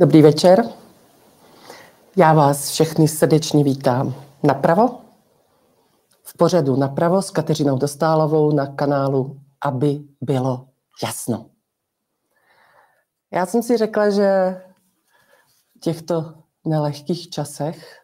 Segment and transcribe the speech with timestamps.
[0.00, 0.64] Dobrý večer.
[2.16, 5.00] Já vás všechny srdečně vítám napravo,
[6.22, 10.66] v pořadu napravo s Kateřinou Dostálovou na kanálu Aby bylo
[11.02, 11.46] jasno.
[13.32, 14.60] Já jsem si řekla, že
[15.76, 16.34] v těchto
[16.66, 17.98] nelehkých časech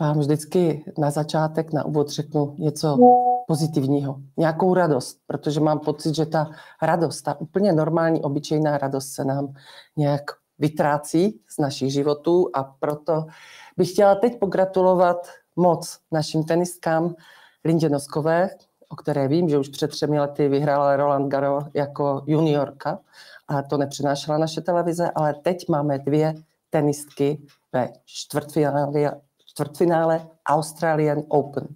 [0.00, 2.98] vám vždycky na začátek, na úvod řeknu něco
[3.46, 6.50] pozitivního, nějakou radost, protože mám pocit, že ta
[6.82, 9.54] radost, ta úplně normální, obyčejná radost se nám
[9.96, 13.26] nějak vytrácí z našich životů a proto
[13.76, 17.14] bych chtěla teď pogratulovat moc našim tenistkám
[17.64, 18.50] Lindě Noskové,
[18.88, 22.98] o které vím, že už před třemi lety vyhrála Roland Garros jako juniorka
[23.48, 26.34] a to nepřinášela naše televize, ale teď máme dvě
[26.70, 27.42] tenistky
[27.72, 31.68] ve čtvrtfinále, čtvrtfinále Australian Open.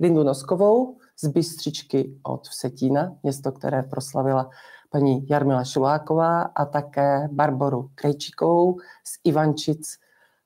[0.00, 4.50] Lindu Noskovou z Bystřičky od Vsetína, město, které proslavila
[4.94, 9.98] paní Jarmila Šuláková a také Barboru Krejčíkovou z Ivančic,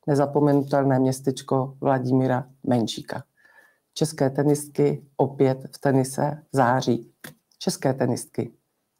[0.07, 3.23] nezapomenutelné městečko Vladimíra Menšíka.
[3.95, 7.13] České tenistky opět v tenise září.
[7.59, 8.53] České tenistky,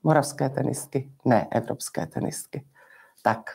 [0.03, 2.67] moravské tenistky, ne evropské tenistky.
[3.23, 3.51] Tak,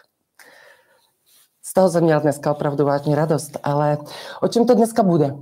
[1.62, 3.98] z toho jsem měla dneska opravdu vážně radost, ale
[4.42, 5.36] o čem to dneska bude?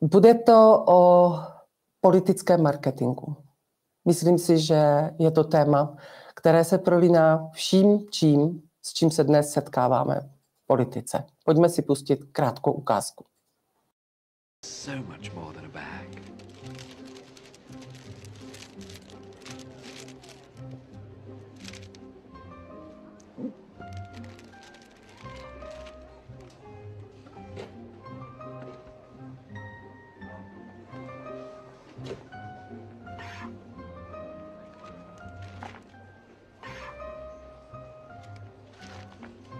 [0.00, 1.32] Bude to o
[2.00, 3.47] politickém marketingu.
[4.08, 5.96] Myslím si, že je to téma,
[6.34, 11.24] které se prolíná vším čím, s čím se dnes setkáváme v politice.
[11.44, 13.24] Pojďme si pustit krátkou ukázku.
[14.66, 16.22] So much more than a bag.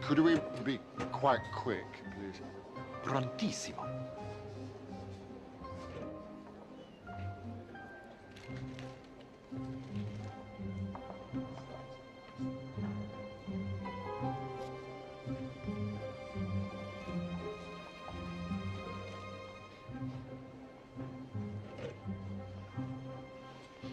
[0.08, 0.80] Could we be
[1.12, 1.84] quite quick,
[2.18, 2.40] please?
[3.04, 3.86] Prontissimo.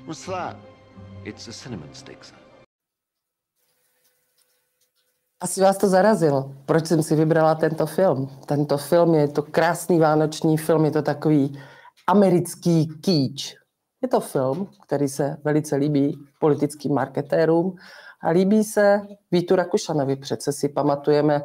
[0.06, 0.56] What's that?
[1.26, 2.45] It's a cinnamon stick, sir.
[5.46, 6.52] Asi vás to zarazilo.
[6.66, 8.30] Proč jsem si vybrala tento film?
[8.46, 11.60] Tento film je to krásný vánoční film, je to takový
[12.08, 13.56] americký kýč.
[14.02, 17.76] Je to film, který se velice líbí politickým marketérům
[18.24, 19.02] a líbí se
[19.32, 20.16] Vítu Rakušanovi.
[20.16, 21.42] Přece si pamatujeme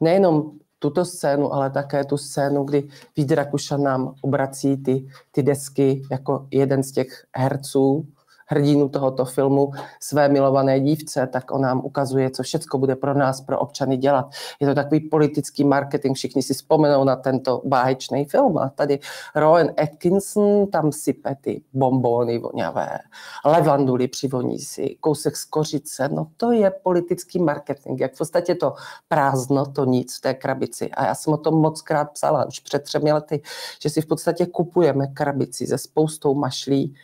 [0.00, 6.02] nejenom tuto scénu, ale také tu scénu, kdy Vít Rakušan nám obrací ty, ty desky
[6.10, 8.06] jako jeden z těch herců
[8.46, 13.40] hrdinu tohoto filmu své milované dívce, tak on nám ukazuje, co všechno bude pro nás,
[13.40, 14.30] pro občany dělat.
[14.60, 18.58] Je to takový politický marketing, všichni si vzpomenou na tento báječný film.
[18.58, 18.98] A tady
[19.34, 22.98] Rowan Atkinson tam sype ty bombóny voňavé,
[23.44, 28.00] levanduly přivoní si, kousek z kořice, no to je politický marketing.
[28.00, 28.74] Jak v podstatě to
[29.08, 30.90] prázdno, to nic v té krabici.
[30.90, 33.42] A já jsem o tom moc krát psala už před třemi lety,
[33.82, 36.94] že si v podstatě kupujeme krabici se spoustou mašlí,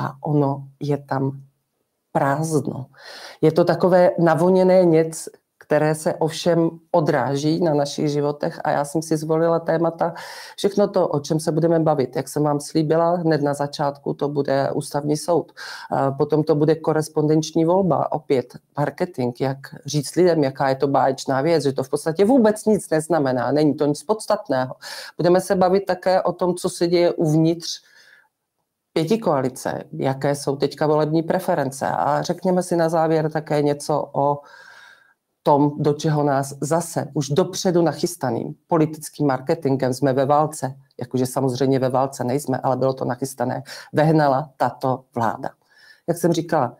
[0.00, 1.40] a ono je tam
[2.12, 2.86] prázdno.
[3.40, 9.02] Je to takové navoněné něco, které se ovšem odráží na našich životech a já jsem
[9.02, 10.14] si zvolila témata,
[10.56, 12.16] všechno to, o čem se budeme bavit.
[12.16, 15.52] Jak jsem vám slíbila, hned na začátku to bude ústavní soud,
[16.18, 21.62] potom to bude korespondenční volba, opět marketing, jak říct lidem, jaká je to báječná věc,
[21.62, 24.74] že to v podstatě vůbec nic neznamená, není to nic podstatného.
[25.16, 27.82] Budeme se bavit také o tom, co se děje uvnitř
[28.98, 34.40] pěti koalice, jaké jsou teďka volební preference a řekněme si na závěr také něco o
[35.42, 41.78] tom, do čeho nás zase už dopředu nachystaným politickým marketingem jsme ve válce, jakože samozřejmě
[41.78, 43.62] ve válce nejsme, ale bylo to nachystané,
[43.92, 45.50] vehnala tato vláda.
[46.06, 46.76] Jak jsem říkala,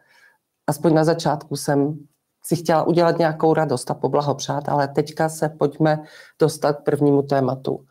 [0.67, 1.99] aspoň na začátku jsem
[2.44, 6.03] si chtěla udělat nějakou radost a poblahopřát, ale teďka se pojďme
[6.38, 7.85] dostat k prvnímu tématu.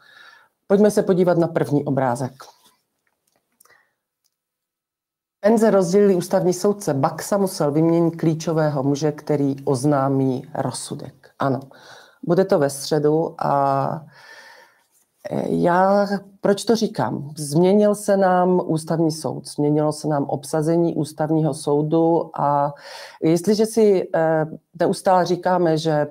[0.68, 2.57] Pojďme se podívat na první obrázek.
[5.40, 6.94] Penze rozdělili ústavní soudce.
[6.94, 11.30] Baxa musel vyměnit klíčového muže, který oznámí rozsudek.
[11.40, 11.60] Ano,
[12.24, 14.06] bude to ve středu a
[15.30, 16.08] e, já,
[16.42, 17.34] proč to říkám?
[17.38, 22.74] Změnil se nám ústavní soud, změnilo se nám obsazení ústavního soudu a
[23.24, 24.46] jestliže si e,
[24.80, 26.08] neustále říkáme, že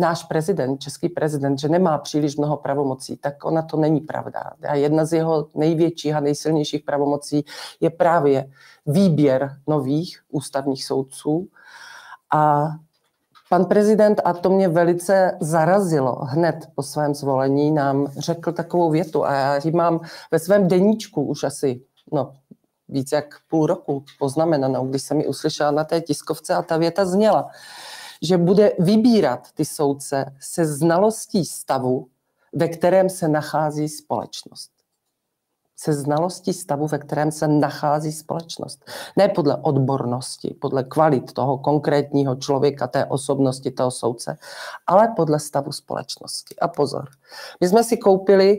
[0.00, 4.40] náš prezident, český prezident, že nemá příliš mnoho pravomocí, tak ona to není pravda.
[4.68, 7.44] A jedna z jeho největších a nejsilnějších pravomocí
[7.80, 8.50] je právě
[8.86, 11.48] výběr nových ústavních soudců.
[12.32, 12.70] A
[13.50, 19.24] Pan prezident, a to mě velice zarazilo, hned po svém zvolení nám řekl takovou větu
[19.24, 20.00] a já ji mám
[20.30, 21.80] ve svém deníčku už asi
[22.12, 22.32] no,
[22.88, 27.04] víc jak půl roku poznamenanou, když jsem ji uslyšela na té tiskovce a ta věta
[27.04, 27.50] zněla,
[28.22, 32.08] že bude vybírat ty soudce se znalostí stavu,
[32.52, 34.70] ve kterém se nachází společnost
[35.80, 38.84] se znalostí stavu, ve kterém se nachází společnost.
[39.16, 44.36] Ne podle odbornosti, podle kvalit toho konkrétního člověka, té osobnosti, toho soudce,
[44.86, 46.56] ale podle stavu společnosti.
[46.56, 47.08] A pozor,
[47.60, 48.58] my jsme si koupili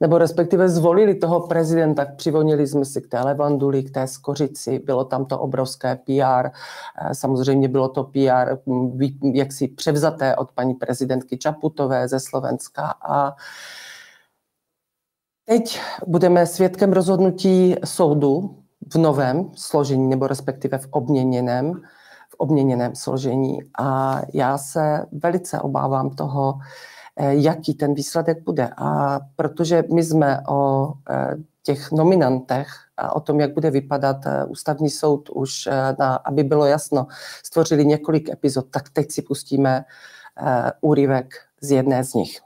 [0.00, 5.04] nebo respektive zvolili toho prezidenta, přivonili jsme si k té levanduli, k té skořici, bylo
[5.04, 8.98] tam to obrovské PR, eh, samozřejmě bylo to PR hm,
[9.34, 13.36] jaksi převzaté od paní prezidentky Čaputové ze Slovenska a
[15.48, 18.58] Teď budeme svědkem rozhodnutí soudu
[18.92, 21.72] v novém složení, nebo respektive v obměněném,
[22.30, 23.58] v obměněném složení.
[23.78, 26.54] A já se velice obávám toho,
[27.18, 28.70] jaký ten výsledek bude.
[28.76, 34.44] A protože my jsme o eh, těch nominantech a o tom, jak bude vypadat eh,
[34.44, 35.68] ústavní soud už,
[35.98, 37.06] na, aby bylo jasno,
[37.44, 39.84] stvořili několik epizod, tak teď si pustíme
[40.80, 42.40] úryvek z jedné z nich.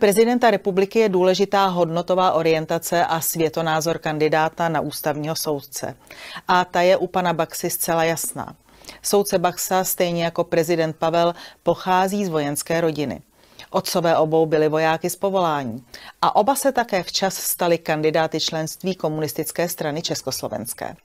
[0.00, 5.96] Prezidenta republiky je důležitá hodnotová orientace a světonázor kandidáta na ústavního soudce.
[6.48, 8.56] A ta je u pana Baxy zcela jasná.
[9.06, 13.22] Soudce Baxa, stejně jako prezident Pavel, pochází z vojenské rodiny.
[13.70, 15.84] Otcové obou byli vojáky z povolání
[16.22, 20.96] a oba se také včas stali kandidáty členství komunistické strany Československé.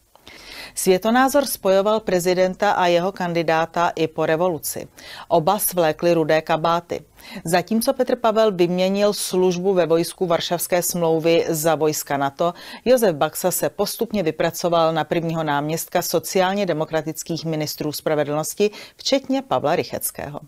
[0.76, 4.88] Světonázor spojoval prezidenta a jeho kandidáta i po revoluci.
[5.28, 7.02] Oba svlékli rudé kabáty.
[7.46, 12.54] Zatímco Petr Pavel vyměnil službu ve vojsku Varšavské smlouvy za vojska NATO,
[12.86, 20.40] Josef Baxa se postupně vypracoval na prvního náměstka sociálně demokratických ministrů spravedlnosti, včetně Pavla Rycheckého.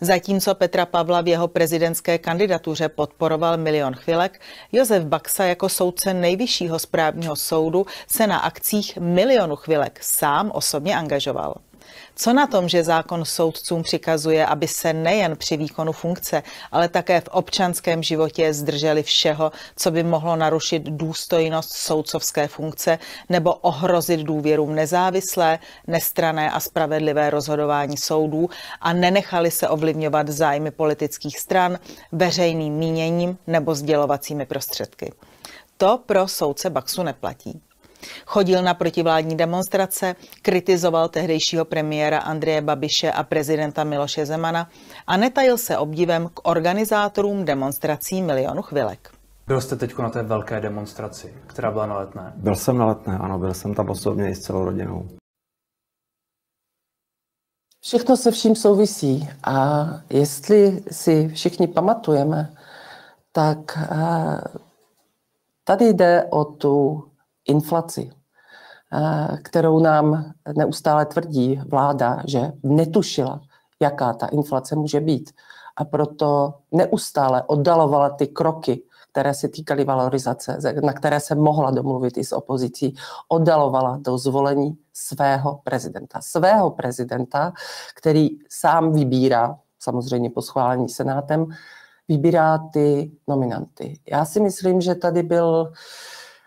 [0.00, 4.40] Zatímco Petra Pavla v jeho prezidentské kandidatuře podporoval milion chvilek,
[4.72, 11.54] Josef Baxa jako soudce nejvyššího správního soudu se na akcích milionu chvilek sám osobně angažoval.
[12.16, 16.42] Co na tom, že zákon soudcům přikazuje, aby se nejen při výkonu funkce,
[16.72, 22.98] ale také v občanském životě zdrželi všeho, co by mohlo narušit důstojnost soudcovské funkce
[23.28, 28.50] nebo ohrozit důvěru v nezávislé, nestrané a spravedlivé rozhodování soudů
[28.80, 31.78] a nenechali se ovlivňovat zájmy politických stran,
[32.12, 35.12] veřejným míněním nebo sdělovacími prostředky.
[35.76, 37.60] To pro soudce Baxu neplatí.
[38.26, 44.68] Chodil na protivládní demonstrace, kritizoval tehdejšího premiéra Andreje Babiše a prezidenta Miloše Zemana
[45.06, 49.10] a netajil se obdivem k organizátorům demonstrací milionu chvilek.
[49.46, 52.32] Byl jste teď na té velké demonstraci, která byla na letné?
[52.36, 55.08] Byl jsem na letné, ano, byl jsem tam osobně i s celou rodinou.
[57.80, 62.54] Všechno se vším souvisí a jestli si všichni pamatujeme,
[63.32, 64.40] tak eh,
[65.64, 67.04] tady jde o tu
[67.50, 73.40] inflaci, eh, kterou nám neustále tvrdí vláda, že netušila,
[73.82, 75.30] jaká ta inflace může být.
[75.76, 82.16] A proto neustále oddalovala ty kroky, které se týkaly valorizace, na které se mohla domluvit
[82.16, 82.94] i s opozicí,
[83.28, 86.20] oddalovala do zvolení svého prezidenta.
[86.22, 87.52] Svého prezidenta,
[87.96, 91.46] který sám vybírá, samozřejmě po schválení senátem,
[92.08, 94.00] vybírá ty nominanty.
[94.10, 95.72] Já si myslím, že tady byl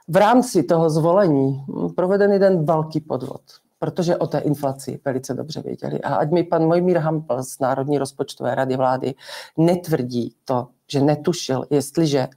[0.07, 3.41] v rámci toho zvolení proveden jeden velký podvod,
[3.79, 6.01] protože o té inflaci velice dobře věděli.
[6.01, 9.15] A ať mi pan Mojmír Hampel z Národní rozpočtové rady vlády
[9.57, 12.27] netvrdí to, že netušil, jestliže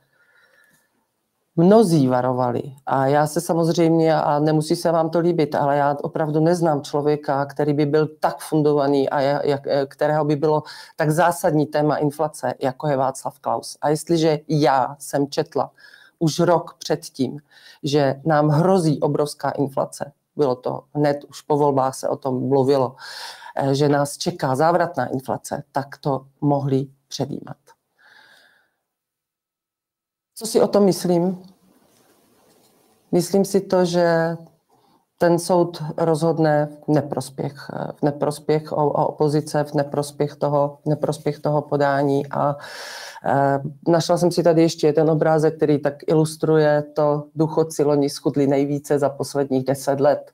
[1.56, 2.62] mnozí varovali.
[2.86, 7.46] A já se samozřejmě, a nemusí se vám to líbit, ale já opravdu neznám člověka,
[7.46, 10.62] který by byl tak fundovaný a jak, kterého by bylo
[10.96, 13.78] tak zásadní téma inflace, jako je Václav Klaus.
[13.80, 15.70] A jestliže já jsem četla
[16.18, 17.40] už rok předtím,
[17.82, 20.12] že nám hrozí obrovská inflace.
[20.36, 22.96] Bylo to hned, už po volbách se o tom mluvilo,
[23.56, 27.56] eh, že nás čeká závratná inflace, tak to mohli předjímat.
[30.34, 31.42] Co si o tom myslím?
[33.12, 34.36] Myslím si to, že
[35.18, 37.54] ten soud rozhodne v neprospěch,
[37.94, 42.56] v neprospěch o, o opozice, v neprospěch toho, v neprospěch toho podání a
[43.24, 48.46] e, našla jsem si tady ještě jeden obrázek, který tak ilustruje to důchodci loni schudli
[48.46, 50.32] nejvíce za posledních deset let.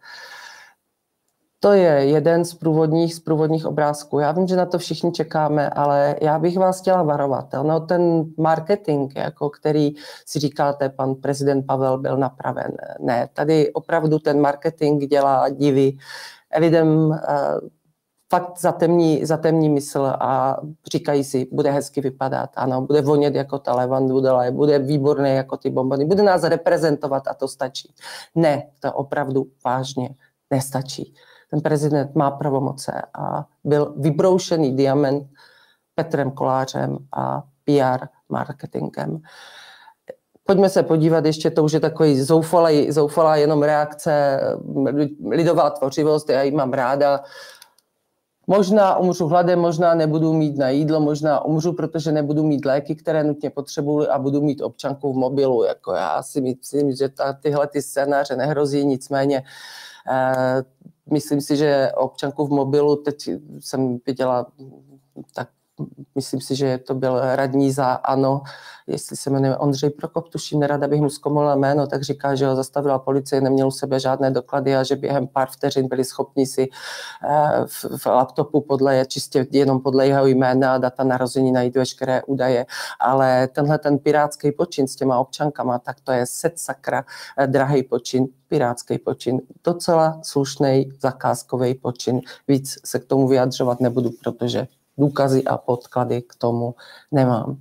[1.65, 4.19] To je jeden z průvodních, z průvodních obrázků.
[4.19, 7.47] Já vím, že na to všichni čekáme, ale já bych vás chtěla varovat.
[7.63, 9.93] No, ten marketing, jako který
[10.27, 12.73] si říkáte, pan prezident Pavel byl napraven.
[13.01, 15.97] Ne, tady opravdu ten marketing dělá divy
[16.59, 17.29] lidem eh,
[18.31, 20.57] fakt zatemní, zatemní mysl a
[20.93, 25.71] říkají si, bude hezky vypadat, ano, bude vonět jako ta levandula, bude výborný jako ty
[25.71, 27.95] bombony, bude nás reprezentovat a to stačí.
[28.35, 30.15] Ne, to opravdu vážně
[30.51, 31.15] nestačí.
[31.53, 35.27] Ten prezident má pravomoce a byl vybroušený diamant
[35.95, 39.21] Petrem Kolářem a PR marketingem.
[40.47, 44.41] Pojďme se podívat, ještě to už je takový zoufalá, zoufalá jenom reakce,
[45.31, 47.21] lidová tvořivost, já ji mám ráda.
[48.47, 53.25] Možná umřu hladem, možná nebudu mít na jídlo, možná umřu, protože nebudu mít léky, které
[53.25, 55.65] nutně potřebuji a budu mít občanku v mobilu.
[55.65, 59.43] Jako já si myslím, že ta, tyhle ty scénáře nehrozí, nicméně
[60.11, 60.63] eh,
[61.13, 64.53] myslím si, že občanku v mobilu, teď jsem viděla
[65.35, 65.49] tak
[66.15, 68.43] myslím si, že to byl radní za ANO,
[68.87, 72.57] jestli se jmenuje Ondřej Prokop, tuším, nerada bych mu zkomolila jméno, tak říká, že ho
[72.57, 76.69] zastavila policie, neměl u sebe žádné doklady a že během pár vteřin byli schopni si
[77.29, 82.23] eh, v, v laptopu podle, čistě jenom podle jeho jména a data narození najít veškeré
[82.23, 82.67] údaje.
[83.01, 87.05] Ale tenhle ten pirátský počin s těma občankama, tak to je set sakra
[87.39, 92.21] eh, drahý počin, pirátský počin, docela slušný zakázkový počin.
[92.49, 94.67] Víc se k tomu vyjadřovat nebudu, protože
[94.99, 96.75] důkazy a podklady k tomu
[97.13, 97.57] nemám.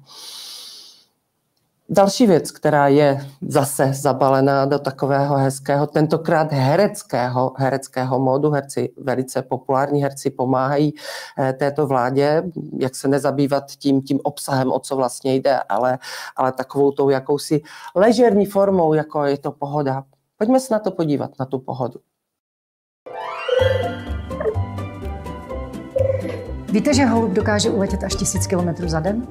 [1.93, 9.41] Další věc, která je zase zabalená do takového hezkého, tentokrát hereckého, hereckého módu, herci, velice
[9.41, 10.93] populární herci pomáhají
[11.39, 12.43] eh, této vládě,
[12.79, 15.99] jak se nezabývat tím, tím obsahem, o co vlastně jde, ale,
[16.35, 17.61] ale takovou tou jakousi
[17.95, 20.03] ležerní formou, jako je to pohoda.
[20.37, 21.99] Pojďme se na to podívat, na tu pohodu.
[26.71, 29.27] Víte, že holub dokáže uletět až tisíc kilometrů za den?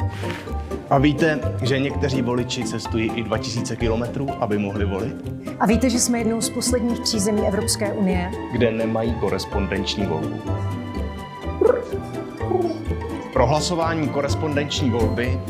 [0.90, 5.16] A víte, že někteří voliči cestují i 2000 kilometrů, aby mohli volit?
[5.60, 10.40] A víte, že jsme jednou z posledních tří zemí Evropské unie, kde nemají korespondenční volbu.
[13.32, 15.40] Prohlasování korespondenční volby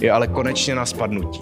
[0.00, 1.40] je ale konečně na spadnutí.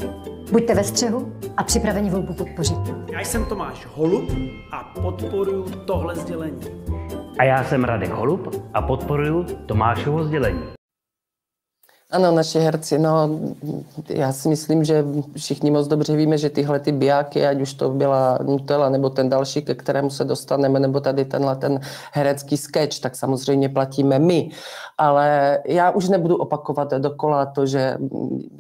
[0.53, 2.79] Buďte ve střehu a připraveni volbu podpořit.
[3.13, 4.31] Já jsem Tomáš Holub
[4.73, 6.82] a podporuji tohle sdělení.
[7.39, 10.82] A já jsem Radek Holub a podporuji Tomášovo sdělení.
[12.13, 13.41] Ano, naši herci, no,
[14.09, 15.05] já si myslím, že
[15.37, 19.29] všichni moc dobře víme, že tyhle ty bijáky, ať už to byla Nutella nebo ten
[19.29, 21.81] další, ke kterému se dostaneme, nebo tady tenhle ten
[22.13, 24.51] herecký sketch, tak samozřejmě platíme my.
[24.99, 27.99] Ale já už nebudu opakovat dokola to, že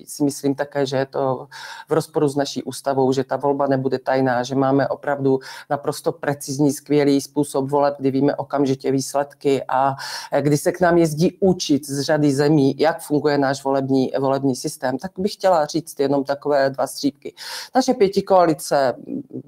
[0.04, 1.46] si myslím také, že je to
[1.88, 5.38] v rozporu s naší ústavou, že ta volba nebude tajná, že máme opravdu
[5.70, 9.96] naprosto precizní, skvělý způsob voleb, kdy víme okamžitě výsledky a
[10.40, 14.98] kdy se k nám jezdí učit z řady zemí, jak funguje náš volební, volební systém,
[14.98, 17.34] tak bych chtěla říct jenom takové dva střípky.
[17.74, 18.94] Naše pěti koalice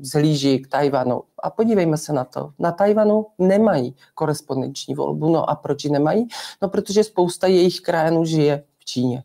[0.00, 1.22] zhlíží k Tajvanu.
[1.42, 2.50] A podívejme se na to.
[2.58, 5.32] Na Tajvanu nemají korespondenční volbu.
[5.32, 6.28] No a proč ji nemají?
[6.62, 9.24] No protože spousta jejich krajinů žije v Číně.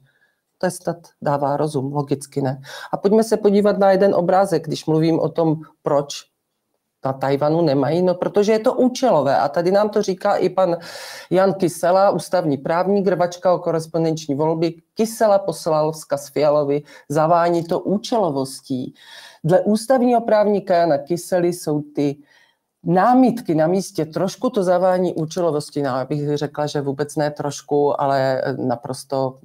[0.57, 2.61] To snad dává rozum, logicky ne.
[2.91, 6.25] A pojďme se podívat na jeden obrázek, když mluvím o tom, proč
[7.05, 10.77] na Tajvanu nemají, no protože je to účelové a tady nám to říká i pan
[11.29, 14.73] Jan Kysela, ústavní právník, rvačka o korespondenční volby.
[14.93, 18.93] Kysela poslal vzkaz Fialovi, zavání to účelovostí.
[19.43, 22.17] Dle ústavního právníka Jana Kysely jsou ty
[22.83, 28.41] námitky na místě, trošku to zavání účelovosti, no, bych řekla, že vůbec ne trošku, ale
[28.57, 29.39] naprosto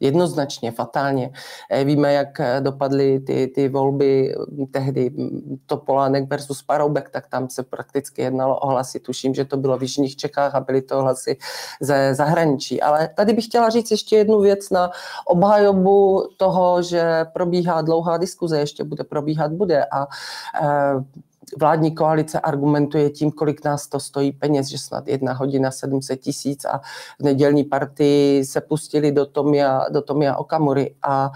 [0.00, 1.30] jednoznačně, fatálně.
[1.70, 7.26] Eh, víme, jak eh, dopadly ty, ty volby hm, tehdy hm, Topolánek versus Paroubek, tak
[7.26, 9.00] tam se prakticky jednalo o hlasy.
[9.00, 11.38] Tuším, že to bylo v Jižních Čechách a byly to hlasy
[11.80, 12.82] ze zahraničí.
[12.82, 14.90] Ale tady bych chtěla říct ještě jednu věc na
[15.26, 20.06] obhajobu toho, že probíhá dlouhá diskuze, ještě bude probíhat, bude a
[20.62, 21.26] eh,
[21.58, 26.64] vládní koalice argumentuje tím, kolik nás to stojí peněz, že snad jedna hodina 700 tisíc
[26.64, 26.80] a
[27.20, 30.94] v nedělní partii se pustili do Tomia, do Tomia Okamury.
[31.02, 31.30] A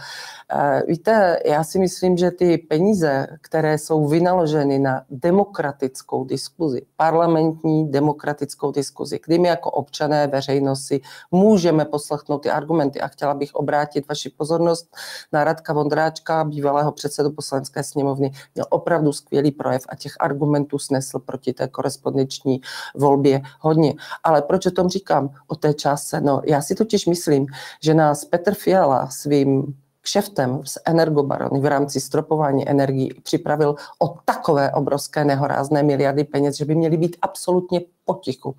[0.52, 7.90] e, víte, já si myslím, že ty peníze, které jsou vynaloženy na demokratickou diskuzi, parlamentní
[7.90, 11.00] demokratickou diskuzi, kdy my jako občané veřejnost si
[11.30, 14.96] můžeme poslechnout ty argumenty a chtěla bych obrátit vaši pozornost
[15.32, 21.19] na Radka Vondráčka, bývalého předsedu poslanecké sněmovny, měl opravdu skvělý projev a těch argumentů snesl
[21.19, 22.61] proti té korespondenční
[22.95, 23.95] volbě hodně.
[24.25, 26.21] Ale proč o tom říkám, o té částce?
[26.21, 27.47] No, já si totiž myslím,
[27.83, 34.73] že nás Petr Fiala svým kšeftem s energobarony v rámci stropování energií připravil o takové
[34.73, 38.57] obrovské nehorázné miliardy peněz, že by měly být absolutně potichu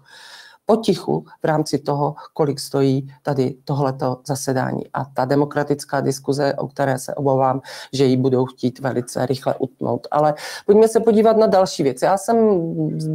[0.66, 4.84] potichu v rámci toho, kolik stojí tady tohleto zasedání.
[4.94, 7.62] A ta demokratická diskuze, o které se obávám,
[7.94, 10.08] že ji budou chtít velice rychle utnout.
[10.12, 10.34] Ale
[10.66, 12.02] pojďme se podívat na další věc.
[12.02, 12.38] Já jsem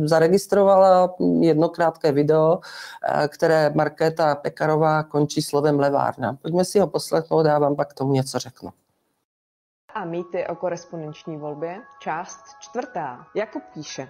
[0.08, 6.38] zaregistrovala jedno krátké video, eh, které Markéta Pekarová končí slovem levárna.
[6.42, 8.70] Pojďme si ho poslechnout já vám pak tomu něco řeknu
[9.96, 13.26] a mýty o korespondenční volbě, část čtvrtá.
[13.34, 14.08] Jakub píše,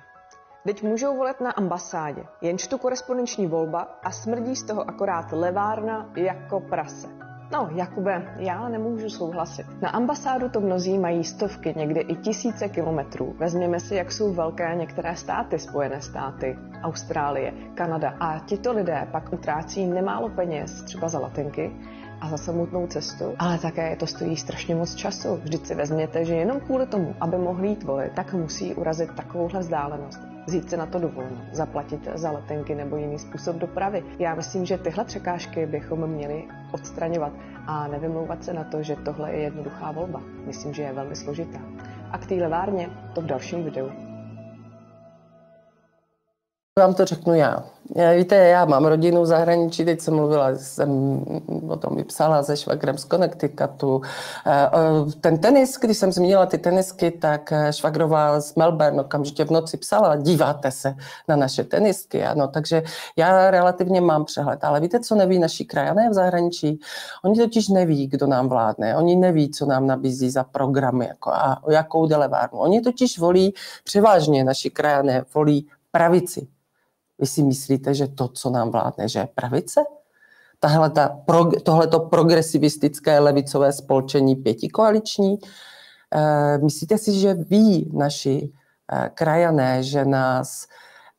[0.67, 6.11] Teď můžou volit na ambasádě, jenž tu korespondenční volba a smrdí z toho akorát levárna
[6.17, 7.09] jako prase.
[7.53, 9.67] No, Jakube, já nemůžu souhlasit.
[9.83, 13.35] Na ambasádu to mnozí mají stovky, někdy i tisíce kilometrů.
[13.39, 18.15] Vezměme si, jak jsou velké některé státy, Spojené státy, Austrálie, Kanada.
[18.21, 21.77] A tito lidé pak utrácí nemálo peněz, třeba za latinky,
[22.21, 25.37] a za samotnou cestu, ale také to stojí strašně moc času.
[25.37, 29.61] Vždyť si vezměte, že jenom kvůli tomu, aby mohli jít volit, tak musí urazit takovouhle
[29.61, 34.05] vzdálenost vzít se na to dovolenou, zaplatit za letenky nebo jiný způsob dopravy.
[34.19, 37.33] Já myslím, že tyhle překážky bychom měli odstraňovat
[37.67, 40.23] a nevymlouvat se na to, že tohle je jednoduchá volba.
[40.47, 41.59] Myslím, že je velmi složitá.
[42.11, 44.06] A k té levárně to v dalším videu.
[46.80, 47.64] Vám to řeknu já.
[48.16, 51.21] Víte, já mám rodinu v zahraničí, teď jsem mluvila, jsem
[51.68, 54.02] o tom vypsala se švagrem z Connecticutu.
[54.47, 54.71] Eh,
[55.21, 59.76] ten tenis, když jsem zmínila ty tenisky, tak eh, švagrová z Melbourne okamžitě v noci
[59.76, 60.95] psala, díváte se
[61.28, 62.25] na naše tenisky.
[62.25, 62.83] Ano, takže
[63.16, 64.64] já relativně mám přehled.
[64.64, 66.80] Ale víte, co neví naši krajané v zahraničí?
[67.25, 68.97] Oni totiž neví, kdo nám vládne.
[68.97, 72.59] Oni neví, co nám nabízí za programy jako a jakou delevárnu.
[72.59, 73.54] Oni totiž volí,
[73.85, 76.49] převážně naši krajané volí pravici
[77.19, 79.81] vy si myslíte, že to, co nám vládne, že je pravice?
[80.61, 81.21] Tahle ta,
[81.63, 85.39] tohleto progresivistické levicové spolčení pětikoaliční?
[86.15, 88.53] E, myslíte si, že ví naši
[88.93, 90.67] e, krajané, že nás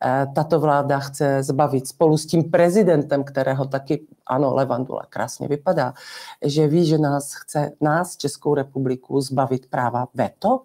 [0.05, 5.93] e, tato vláda chce zbavit spolu s tím prezidentem, kterého taky, ano, Levandula krásně vypadá,
[6.45, 10.61] že ví, že nás chce, nás, Českou republiku, zbavit práva veto?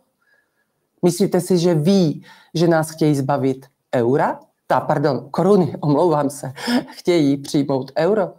[1.02, 4.40] Myslíte si, že ví, že nás chtějí zbavit eura?
[4.72, 6.52] Ta, pardon, koruny, omlouvám se,
[6.90, 8.30] chtějí přijmout euro.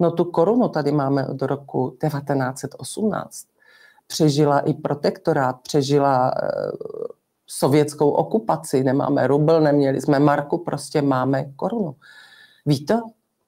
[0.00, 3.46] No tu korunu tady máme od roku 1918.
[4.06, 6.48] Přežila i protektorát, přežila e,
[7.46, 11.94] sovětskou okupaci, nemáme rubl, neměli jsme marku, prostě máme korunu.
[12.66, 12.94] Ví to?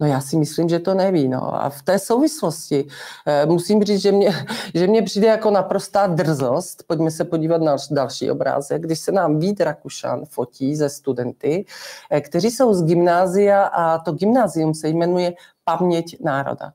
[0.00, 1.28] No já si myslím, že to neví.
[1.28, 1.62] No.
[1.62, 2.86] A v té souvislosti
[3.26, 6.82] eh, musím říct, že mě, že mě přijde jako naprostá drzost.
[6.86, 11.64] Pojďme se podívat na další obrázek, když se nám Vít Rakušan fotí ze studenty,
[12.10, 15.32] eh, kteří jsou z gymnázia a to gymnázium se jmenuje
[15.64, 16.72] Paměť národa.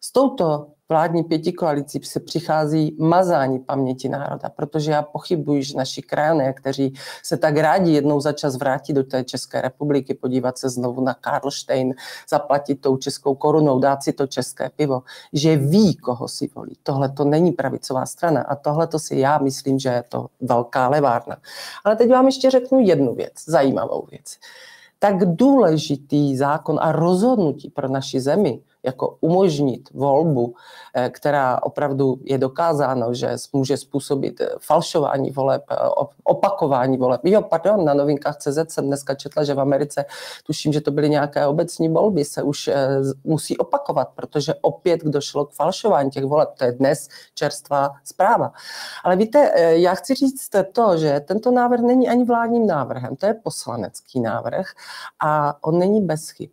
[0.00, 6.02] S touto vládní pěti koalicí se přichází mazání paměti národa, protože já pochybuji, že naši
[6.02, 10.68] krajané, kteří se tak rádi jednou za čas vrátí do té České republiky, podívat se
[10.68, 11.94] znovu na Karlštejn,
[12.28, 15.02] zaplatit tou českou korunou, dát si to české pivo,
[15.32, 16.76] že ví, koho si volí.
[16.82, 20.88] Tohle to není pravicová strana a tohle to si já myslím, že je to velká
[20.88, 21.36] levárna.
[21.84, 24.36] Ale teď vám ještě řeknu jednu věc, zajímavou věc.
[24.98, 30.54] Tak důležitý zákon a rozhodnutí pro naši zemi, jako umožnit volbu,
[30.94, 35.76] eh, která opravdu je dokázáno, že může způsobit eh, falšování voleb, eh,
[36.24, 37.20] opakování voleb.
[37.24, 40.04] Jo, pardon, na novinkách CZ jsem dneska četla, že v Americe,
[40.46, 42.70] tuším, že to byly nějaké obecní volby, se už
[43.24, 46.48] musí opakovat, protože opět došlo k falšování těch voleb.
[46.58, 48.52] To je dnes čerstvá zpráva.
[49.04, 53.34] Ale víte, já chci říct to, že tento návrh není ani vládním návrhem, to je
[53.34, 54.66] poslanecký návrh
[55.20, 56.50] a on není bez chyb.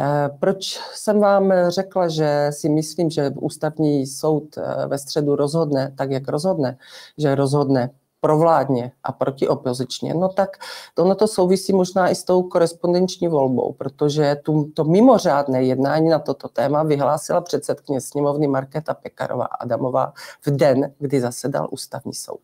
[0.00, 5.94] Eh, proč jsem vám řekla, že si myslím, že ústavní soud eh, ve středu rozhodne
[5.98, 6.78] tak, jak rozhodne,
[7.18, 10.56] že rozhodne provládně a protiopozičně, no tak
[10.98, 16.18] ono to souvisí možná i s tou korespondenční volbou, protože tu, to mimořádné jednání na
[16.18, 20.12] toto téma vyhlásila předsedkyně sněmovny Markéta Pekarová Adamová
[20.46, 22.40] v den, kdy zasedal ústavní soud.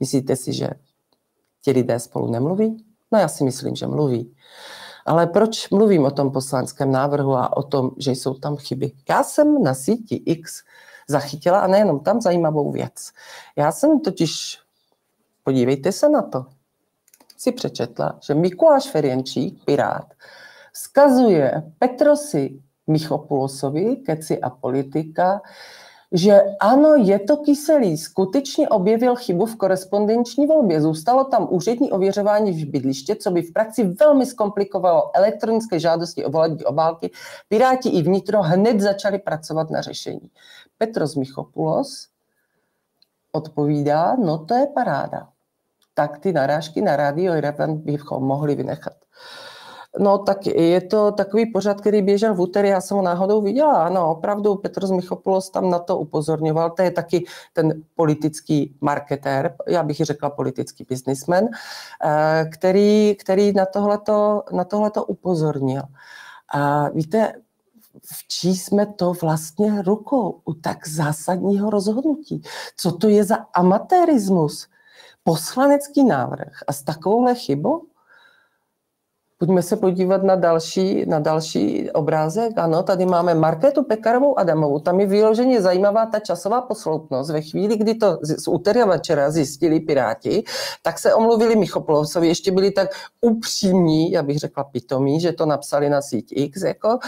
[0.00, 0.68] Myslíte si, že
[1.62, 2.84] ti lidé spolu nemluví?
[3.12, 4.34] No já si myslím, že mluví.
[5.06, 8.92] Ale proč mluvím o tom poslanském návrhu a o tom, že jsou tam chyby?
[9.08, 10.62] Já jsem na síti X
[11.08, 13.10] zachytila, a nejenom tam, zajímavou věc.
[13.56, 14.58] Já jsem totiž,
[15.44, 16.46] podívejte se na to,
[17.36, 20.14] si přečetla, že Mikuláš Ferjenčík, Pirát,
[20.72, 25.40] vzkazuje Petrosi Michopulosovi, keci a politika,
[26.14, 27.98] že ano, je to kyselý.
[27.98, 30.80] Skutečně objevil chybu v korespondenční volbě.
[30.80, 36.30] Zůstalo tam úřední ověřování v bydliště, co by v praxi velmi zkomplikovalo elektronické žádosti o
[36.30, 37.10] volební obálky.
[37.48, 40.30] Piráti i vnitro hned začali pracovat na řešení.
[40.78, 42.08] Petros Michopulos
[43.32, 45.28] odpovídá, no to je paráda.
[45.94, 47.34] Tak ty narážky na rádio
[47.68, 49.03] bychom mohli vynechat.
[49.98, 53.86] No tak je to takový pořad, který běžel v úterý, já jsem ho náhodou viděla.
[53.86, 56.70] Ano, opravdu Petr Michopoulos tam na to upozorňoval.
[56.70, 61.48] To je taky ten politický marketér, já bych řekla politický biznismen,
[62.04, 65.82] eh, který, který na tohleto, na tohleto upozornil.
[66.54, 67.32] A víte,
[68.02, 72.42] v čí jsme to vlastně rukou u tak zásadního rozhodnutí?
[72.76, 74.68] Co to je za amatérismus?
[75.24, 77.82] Poslanecký návrh a s takovouhle chybou?
[79.38, 82.52] Pojďme se podívat na další, na další obrázek.
[82.56, 84.78] Ano, tady máme Markétu Pekarovou Adamovou.
[84.78, 87.30] Tam je vyloženě zajímavá ta časová posloupnost.
[87.30, 90.44] Ve chvíli, kdy to z úterý večera zjistili Piráti,
[90.82, 92.28] tak se omluvili Michopolosovi.
[92.28, 92.88] Ještě byli tak
[93.20, 96.62] upřímní, já bych řekla pitomí, že to napsali na síť X.
[96.62, 96.98] Jako.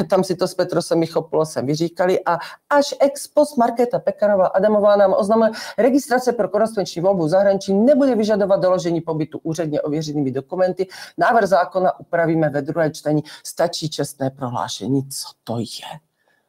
[0.00, 2.38] Eh, tam si to s Petrosem Michopolosem vyříkali a
[2.70, 8.60] až ex post Markéta Pekarová Adamová nám oznámila, registrace pro korespondenční volbu zahraničí nebude vyžadovat
[8.60, 10.86] doložení pobytu úředně ověřenými dokumenty.
[11.18, 13.22] Návrh zákona upravíme ve druhé čtení.
[13.44, 15.08] Stačí čestné prohlášení.
[15.08, 16.00] Co to je?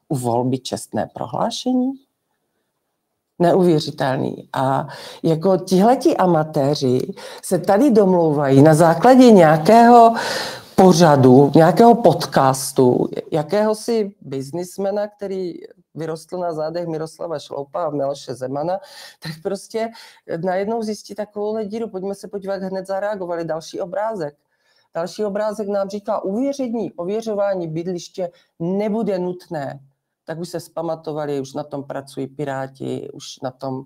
[0.07, 1.93] U volby čestné prohlášení?
[3.39, 4.49] Neuvěřitelný.
[4.53, 4.87] A
[5.23, 6.99] jako tihleti amatéři
[7.43, 10.15] se tady domlouvají na základě nějakého
[10.75, 15.53] pořadu, nějakého podcastu, jakéhosi biznismena, který
[15.95, 18.79] vyrostl na zádech Miroslava Šloupa a Miloše Zemana,
[19.19, 19.89] tak prostě
[20.43, 21.89] najednou zjistí takovou díru.
[21.89, 23.45] Pojďme se podívat, hned zareagovali.
[23.45, 24.35] Další obrázek.
[24.93, 29.79] Další obrázek nám říká, uvěření, ověřování bydliště nebude nutné.
[30.25, 33.83] Tak už se zpamatovali, už na tom pracují Piráti, už na tom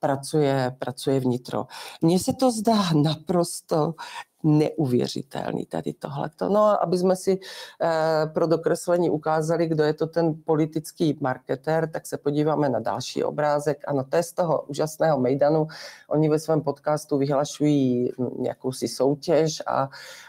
[0.00, 1.66] pracuje, pracuje vnitro.
[2.02, 3.94] Mně se to zdá naprosto
[4.44, 6.48] neuvěřitelný tady tohleto.
[6.48, 7.38] No aby jsme si
[7.82, 13.24] eh, pro dokreslení ukázali, kdo je to ten politický marketér, tak se podíváme na další
[13.24, 13.84] obrázek.
[13.86, 15.66] Ano, to je z toho úžasného Mejdanu.
[16.08, 18.10] Oni ve svém podcastu vyhlašují
[18.42, 19.88] jakousi soutěž a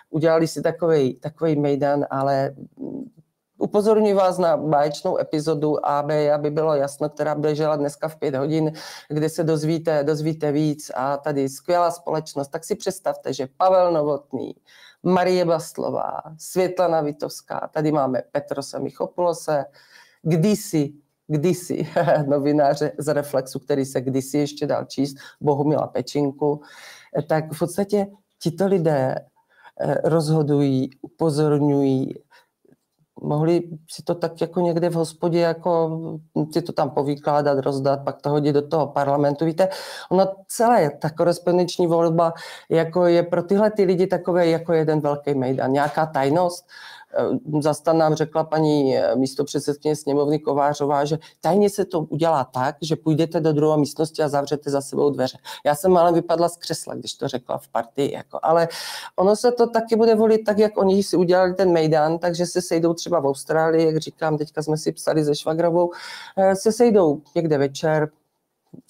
[0.09, 2.55] udělali si takový, takový Mejdan, ale
[3.57, 8.71] Upozorňuji vás na báječnou epizodu AB, aby bylo jasno, která běžela dneska v pět hodin,
[9.09, 12.47] kde se dozvíte, dozvíte víc a tady skvělá společnost.
[12.47, 14.55] Tak si představte, že Pavel Novotný,
[15.03, 19.65] Marie Bastlová, Světlana Vitovská, tady máme Petrose Michopulose,
[20.21, 20.93] kdysi,
[21.27, 21.87] kdysi
[22.27, 26.61] novináře z Reflexu, který se kdysi ještě dal číst, Bohumila Pečinku,
[27.27, 28.07] tak v podstatě
[28.39, 29.15] tito lidé
[29.79, 32.24] eh, rozhodují, upozorňují,
[33.21, 35.99] mohli si to tak jako někde v hospodě, jako
[36.53, 39.45] si to tam povykládat, rozdat, pak to hodit do toho parlamentu.
[39.45, 39.69] Víte,
[40.09, 42.33] ono celé, ta korespondenční volba
[42.69, 46.67] jako je pro tyhle ty lidi takové jako jeden velký mejdan, nějaká tajnost,
[47.59, 52.95] zastan nám řekla paní eh, místopředsedkyně sněmovny Kovářová, že tajně se to udělá tak, že
[52.95, 55.37] půjdete do druhé místnosti a zavřete za sebou dveře.
[55.65, 58.13] Já jsem ale vypadla z křesla, když to řekla v partii.
[58.13, 58.39] Jako.
[58.43, 58.67] Ale
[59.15, 62.61] ono se to taky bude volit tak, jak oni si udělali ten Mejdan, takže se
[62.61, 65.91] sejdou třeba v Austrálii, jak říkám, teďka jsme si psali se Švagrovou,
[66.37, 68.09] eh, se sejdou někde večer,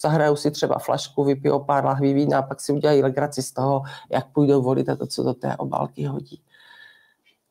[0.00, 3.82] zahrajou si třeba flašku, vypijou pár lahví vína a pak si udělají legraci z toho,
[4.10, 6.40] jak půjdou volit a to, co do té obálky hodí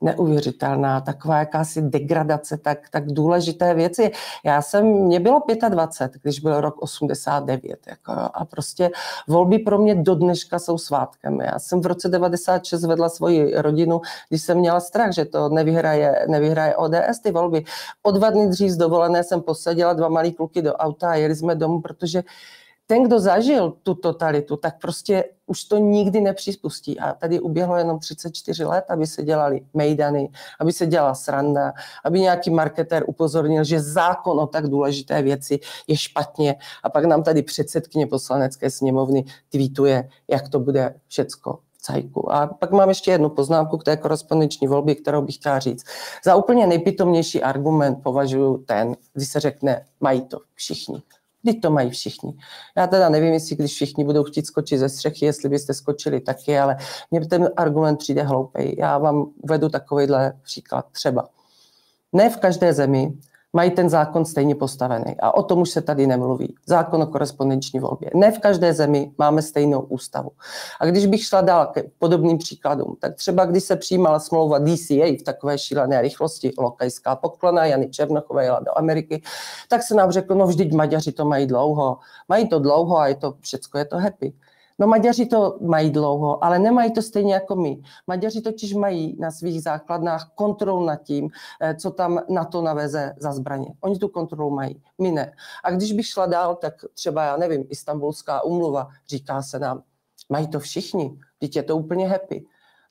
[0.01, 4.11] neuvěřitelná, taková jakási degradace tak, tak důležité věci.
[4.45, 8.91] Já jsem, mě bylo 25, když byl rok 89 jako, a prostě
[9.27, 11.41] volby pro mě do dneška jsou svátkem.
[11.41, 16.25] Já jsem v roce 96 vedla svoji rodinu, když jsem měla strach, že to nevyhraje,
[16.27, 17.63] nevyhraje ODS ty volby.
[18.03, 21.35] O dva dny dřív z dovolené jsem posadila dva malý kluky do auta a jeli
[21.35, 22.23] jsme domů, protože
[22.87, 26.99] ten, kdo zažil tu totalitu, tak prostě už to nikdy nepřispustí.
[26.99, 32.19] A tady uběhlo jenom 34 let, aby se dělali mejdany, aby se dělala sranda, aby
[32.19, 36.55] nějaký marketér upozornil, že zákon o tak důležité věci je špatně.
[36.83, 42.31] A pak nám tady předsedkyně poslanecké sněmovny tweetuje, jak to bude všecko cajku.
[42.31, 45.85] A pak mám ještě jednu poznámku k té korespondenční volbě, kterou bych chtěla říct.
[46.25, 51.01] Za úplně nejpitomnější argument považuji ten, kdy se řekne, mají to všichni.
[51.45, 52.33] Teď to mají všichni.
[52.77, 56.59] Já teda nevím, jestli když všichni budou chtít skočit ze střechy, jestli byste skočili taky,
[56.59, 56.77] ale
[57.11, 58.75] mně ten argument přijde hloupej.
[58.79, 61.29] Já vám uvedu takovýhle příklad třeba.
[62.13, 63.13] Ne v každé zemi
[63.55, 65.15] mají ten zákon stejně postavený.
[65.19, 66.55] A o tom už se tady nemluví.
[66.65, 68.11] Zákon o korespondenční volbě.
[68.15, 70.31] Ne v každé zemi máme stejnou ústavu.
[70.79, 75.15] A když bych šla dál k podobným příkladům, tak třeba když se přijímala smlouva DCA
[75.19, 79.23] v takové šílené rychlosti, lokajská poklona, Jany Černochové jela do Ameriky,
[79.69, 81.97] tak se nám řeklo, no vždyť Maďaři to mají dlouho.
[82.29, 84.33] Mají to dlouho a je to, všecko je to happy.
[84.79, 87.81] No Maďaři to mají dlouho, ale nemají to stejně jako my.
[88.07, 91.29] Maďaři totiž mají na svých základnách kontrolu nad tím,
[91.61, 93.67] eh, co tam na to naveze za zbraně.
[93.81, 95.33] Oni tu kontrolu mají, my ne.
[95.63, 99.83] A když bych šla dál, tak třeba, já nevím, Istanbulská umluva, říká se nám,
[100.29, 102.45] mají to všichni, teď je to úplně happy.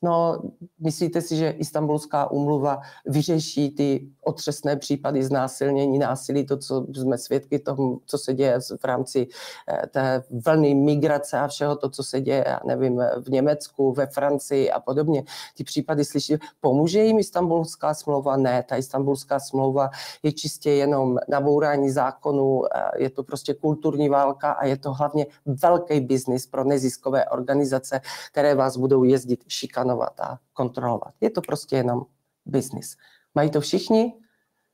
[0.05, 0.43] No,
[0.81, 7.59] myslíte si, že Istanbulská umluva vyřeší ty otřesné případy znásilnění, násilí, to, co jsme svědky
[7.59, 9.27] tomu, co se děje v rámci
[9.69, 14.07] eh, té vlny migrace a všeho to, co se děje, já nevím, v Německu, ve
[14.07, 15.25] Francii a podobně.
[15.57, 18.37] Ty případy slyší, pomůže jim Istanbulská smlouva?
[18.37, 19.90] Ne, ta Istanbulská smlouva
[20.23, 25.27] je čistě jenom nabourání zákonů, eh, je to prostě kulturní válka a je to hlavně
[25.47, 28.01] velký biznis pro neziskové organizace,
[28.33, 31.15] které vás budou jezdit šikanovat a kontrolovat.
[31.21, 32.03] Je to prostě jenom
[32.47, 32.97] biznis.
[33.35, 34.15] Mají to všichni?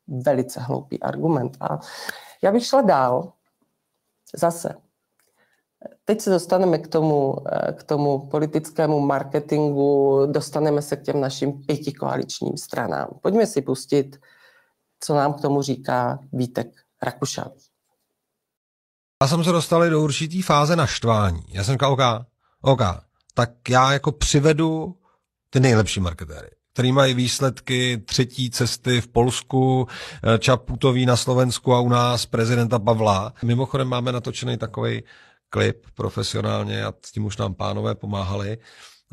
[0.08, 1.56] Velice hloupý argument.
[1.60, 1.78] A
[2.42, 3.32] já bych šla dál.
[4.36, 4.74] Zase.
[6.04, 11.52] Teď se dostaneme k tomu, eh, k tomu politickému marketingu, dostaneme se k těm našim
[11.52, 13.08] pěti koaličním stranám.
[13.22, 14.20] Pojďme si pustit,
[15.00, 16.68] co nám k tomu říká Vítek
[17.02, 17.50] Rakušan.
[19.22, 21.42] Já jsem se dostali do určitý fáze naštvání.
[21.48, 22.00] Já jsem říkal, OK,
[22.60, 22.80] OK,
[23.34, 24.96] tak já jako přivedu
[25.50, 29.88] ty nejlepší marketéry který mají výsledky třetí cesty v Polsku,
[30.34, 33.32] eh, Čaputový na Slovensku a u nás prezidenta Pavla.
[33.42, 35.02] Mimochodem máme natočený takový
[35.48, 38.58] klip profesionálně a s tím už nám pánové pomáhali,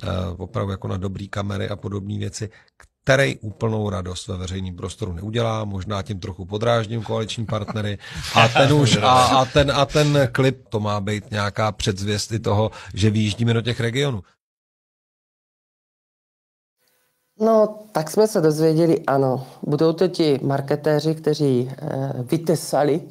[0.04, 2.50] eh, opravdu jako na dobrý kamery a podobné věci,
[3.04, 7.98] který úplnou radost ve veřejném prostoru neudělá, možná tím trochu podráždím koaliční partnery
[8.36, 12.40] a ten už a, a, ten, a ten klip, to má být nějaká předzvěst i
[12.40, 14.24] toho, že vyjíždíme do těch regionů.
[17.40, 19.48] No, tak jsme se dozvěděli, ano.
[19.64, 23.02] Budou to ti marketéři, kteří eh, vytesali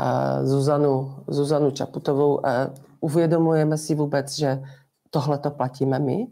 [0.00, 2.46] eh, Zuzanu, Zuzanu Čaputovou.
[2.46, 4.62] Eh, uvědomujeme si vůbec, že
[5.10, 6.26] tohle to platíme my?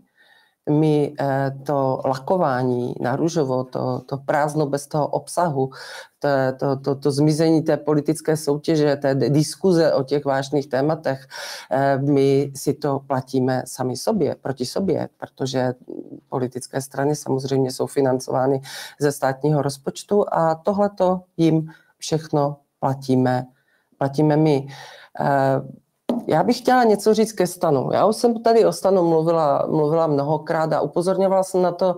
[0.70, 5.70] My eh, to lakování na růžovo, to, to prázdno bez toho obsahu,
[6.18, 11.26] to, to, to, to zmizení té politické soutěže, té diskuze o těch vážných tématech,
[11.70, 15.74] eh, my si to platíme sami sobě, proti sobě, protože
[16.28, 18.60] politické strany samozřejmě jsou financovány
[19.00, 23.46] ze státního rozpočtu a tohle to jim všechno platíme,
[23.98, 24.68] platíme my.
[26.26, 27.90] Já bych chtěla něco říct ke stanu.
[27.92, 31.96] Já už jsem tady o stanu mluvila, mluvila mnohokrát a upozorňovala jsem na to,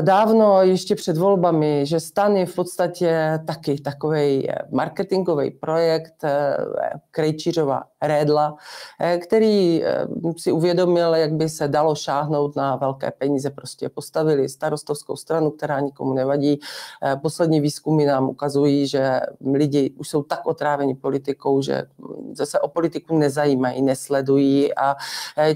[0.00, 6.56] dávno, ještě před volbami, že stan je v podstatě taky takový eh, marketingový projekt eh,
[7.10, 8.56] Krejčířova Rédla,
[9.22, 9.84] který
[10.36, 13.50] si uvědomil, jak by se dalo šáhnout na velké peníze.
[13.50, 16.60] Prostě postavili starostovskou stranu, která nikomu nevadí.
[17.22, 19.20] Poslední výzkumy nám ukazují, že
[19.52, 21.82] lidi už jsou tak otráveni politikou, že
[22.32, 24.96] zase o politiku nezajímají, nesledují a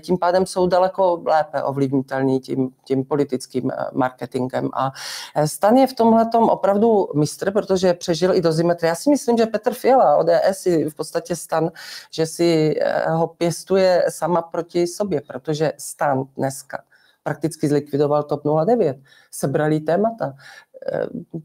[0.00, 4.70] tím pádem jsou daleko lépe ovlivnitelní tím, tím politickým marketingem marketingem.
[4.72, 4.92] A
[5.34, 8.88] eh, Stan je v tomhle opravdu mistr, protože přežil i do zimetry.
[8.88, 11.70] Já si myslím, že Petr Fiala, ODS, je v podstatě Stan,
[12.10, 16.78] že si eh, ho pěstuje sama proti sobě, protože Stan dneska
[17.24, 18.96] prakticky zlikvidoval TOP 09.
[19.30, 20.34] Sebrali témata.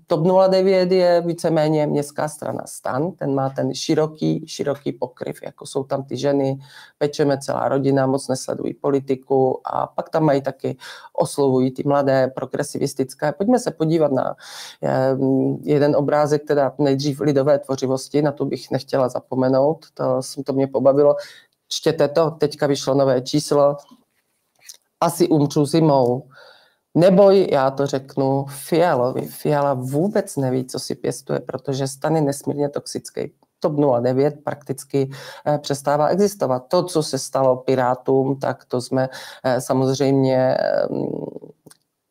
[0.08, 5.84] TOP 09 je víceméně městská strana stan, ten má ten široký, široký pokryv, jako jsou
[5.84, 6.60] tam ty ženy,
[6.98, 10.78] pečeme celá rodina, moc nesledují politiku a pak tam mají taky,
[11.14, 13.32] oslovují ty mladé, progresivistické.
[13.32, 14.36] Pojďme se podívat na
[14.84, 15.18] eh,
[15.64, 21.16] jeden obrázek, teda nejdřív lidové tvořivosti, na to bych nechtěla zapomenout, to, to mě pobavilo.
[21.68, 23.78] Čtěte to, teďka vyšlo nové číslo,
[25.02, 26.30] asi umřu zimou,
[26.96, 29.22] Neboj, já to řeknu Fialovi.
[29.22, 33.32] Fiala vůbec neví, co si pěstuje, protože stan je nesmírně toxický.
[33.60, 35.10] TOP 09 prakticky
[35.46, 36.68] eh, přestává existovat.
[36.68, 39.10] To, co se stalo Pirátům, tak to jsme
[39.44, 40.58] eh, samozřejmě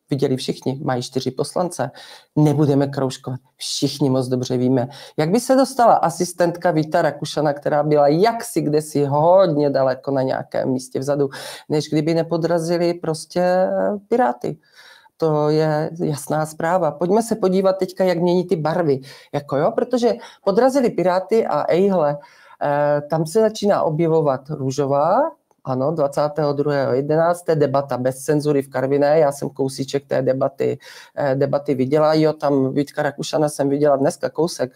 [0.09, 1.91] viděli všichni, mají čtyři poslance,
[2.35, 3.39] nebudeme kroužkovat.
[3.55, 4.87] Všichni moc dobře víme.
[5.17, 10.69] Jak by se dostala asistentka Víta Rakušana, která byla jaksi kdesi hodně daleko na nějakém
[10.69, 11.29] místě vzadu,
[11.69, 13.69] než kdyby nepodrazili prostě
[14.07, 14.57] Piráty.
[15.17, 16.91] To je jasná zpráva.
[16.91, 18.99] Pojďme se podívat teďka, jak mění ty barvy.
[19.33, 22.17] Jako jo, protože podrazili Piráty a ejhle,
[22.63, 25.31] eh, tam se začíná objevovat růžová,
[25.69, 27.55] ano, 22.11.
[27.55, 30.77] debata bez cenzury v Karviné, já jsem kousíček té debaty,
[31.15, 34.71] eh, debaty viděla, jo, tam Vítka Rakušana jsem viděla dneska kousek,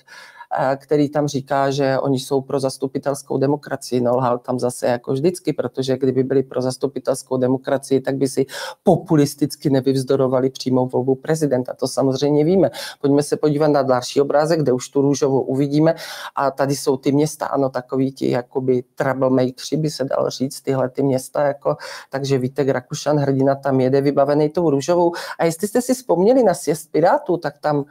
[0.75, 4.01] který tam říká, že oni jsou pro zastupitelskou demokracii.
[4.01, 8.45] No, lhal tam zase jako vždycky, protože kdyby byli pro zastupitelskou demokracii, tak by si
[8.83, 11.73] populisticky nevyvzdorovali přímou volbu prezidenta.
[11.73, 12.69] To samozřejmě víme.
[13.01, 15.95] Pojďme se podívat na další obrázek, kde už tu růžovou uvidíme.
[16.35, 20.89] A tady jsou ty města, ano, takový ti jakoby troublemakeri, by se dalo říct, tyhle
[20.89, 21.75] ty města, jako,
[22.09, 25.11] takže Vítek Rakušan, hrdina tam jede vybavený tou růžovou.
[25.39, 27.85] A jestli jste si vzpomněli na sjezd Pirátů, tak tam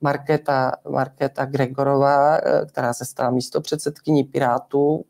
[0.00, 5.04] Markéta, Markéta Gregorová, eh, která se stala místo předsedkyní Pirátů,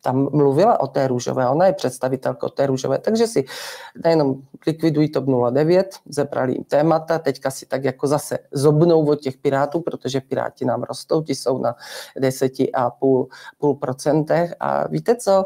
[0.00, 3.44] tam mluvila o té růžové, ona je představitelka té růžové, takže si
[4.04, 4.34] nejenom
[4.66, 9.80] likvidují TOP 09, zebrali jim témata, teďka si tak jako zase zobnou od těch Pirátů,
[9.80, 11.74] protože Piráti nám rostou, ti jsou na
[12.20, 14.54] 10,5 procentech.
[14.60, 15.44] A víte co,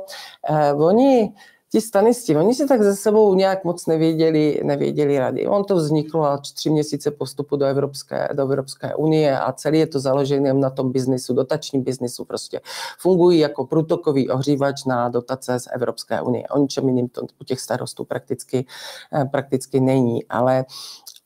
[0.51, 1.35] eh, oni
[1.73, 5.47] ti stanisti, oni si tak ze sebou nějak moc nevěděli, nevěděli rady.
[5.47, 9.87] On to vzniklo a tři měsíce postupu do Evropské, do Evropské unie a celý je
[9.87, 12.61] to založené na tom biznisu, dotačním biznisu prostě.
[12.99, 16.49] Fungují jako průtokový ohřívač na dotace z Evropské unie.
[16.49, 18.67] O ničem jiným to u těch starostů prakticky,
[19.13, 20.65] eh, prakticky není, ale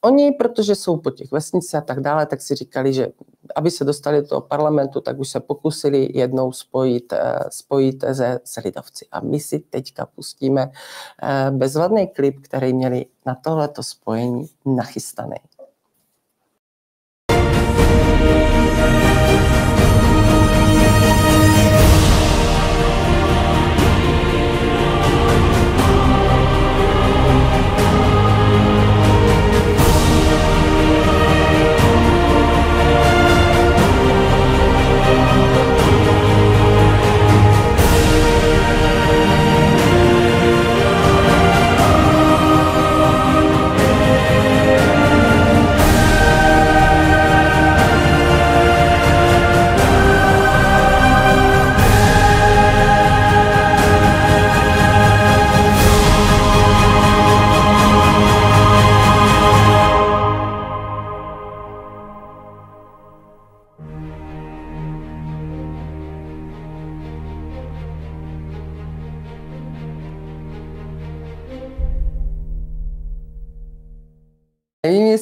[0.07, 3.09] Oni, protože jsou po těch vesnicích a tak dále, tak si říkali, že
[3.57, 8.41] aby se dostali do toho parlamentu, tak už se pokusili jednou spojit, eh, spojit se,
[8.45, 9.07] s lidovci.
[9.13, 10.71] A my si teďka pustíme
[11.23, 15.37] eh, bezvadný klip, který měli na tohleto spojení nachystaný.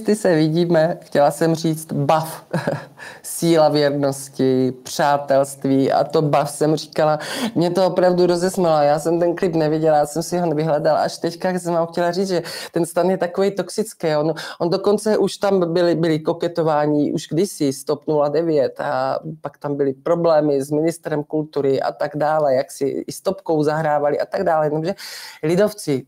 [0.04, 2.44] Jestli se vidíme, chtěla jsem říct bav,
[3.22, 7.18] síla věrnosti, přátelství a to bav jsem říkala,
[7.54, 11.18] mě to opravdu rozesmalo, já jsem ten klip neviděla, já jsem si ho nevyhledala, až
[11.18, 15.36] teďka jsem vám chtěla říct, že ten stan je takový toxický, on, on dokonce už
[15.36, 21.24] tam byli, byli koketování už kdysi, Stop 09 a pak tam byly problémy s ministrem
[21.24, 24.94] kultury a tak dále, jak si i stopkou zahrávali a tak dále, jenomže
[25.42, 26.06] lidovci,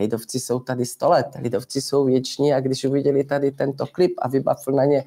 [0.00, 4.28] Lidovci jsou tady 100 let, lidovci jsou věční a když uviděli tady tento klip a
[4.28, 5.04] vybavil na ně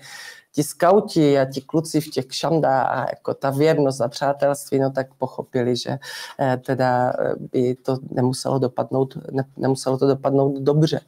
[0.51, 4.91] ti skauti a ti kluci v těch šandá a jako ta věrnost a přátelství, no
[4.91, 5.97] tak pochopili, že
[6.39, 10.99] eh, teda eh, by to nemuselo dopadnout, ne, nemuselo to dopadnout dobře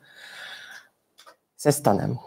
[1.57, 2.17] se stanem.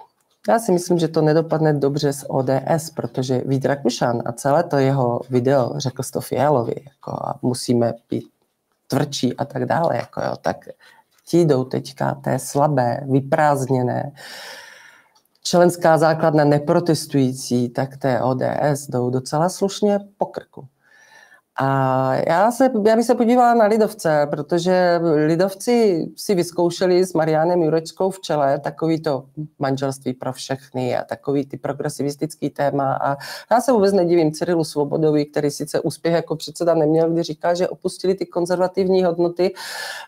[0.49, 4.77] Já si myslím, že to nedopadne dobře s ODS, protože Vít Rakušan a celé to
[4.77, 6.21] jeho video řekl to
[6.85, 8.29] jako a musíme být
[8.87, 10.57] tvrdší a tak dále, jako jo, tak
[11.27, 14.13] ti jdou teďka té slabé, vyprázdněné,
[15.43, 20.69] členská základna neprotestující, tak té ODS jdou docela slušně po krku.
[21.59, 27.63] A já, se, já bych se podívala na Lidovce, protože Lidovci si vyzkoušeli s Marianem
[27.63, 29.25] Jurečkou v čele takový to
[29.59, 32.93] manželství pro všechny a takový ty progresivistický téma.
[32.93, 33.17] A
[33.51, 37.69] já se vůbec nedivím Cyrilu Svobodovi, který sice úspěch jako předseda neměl, kdy říká, že
[37.69, 39.55] opustili ty konzervativní hodnoty,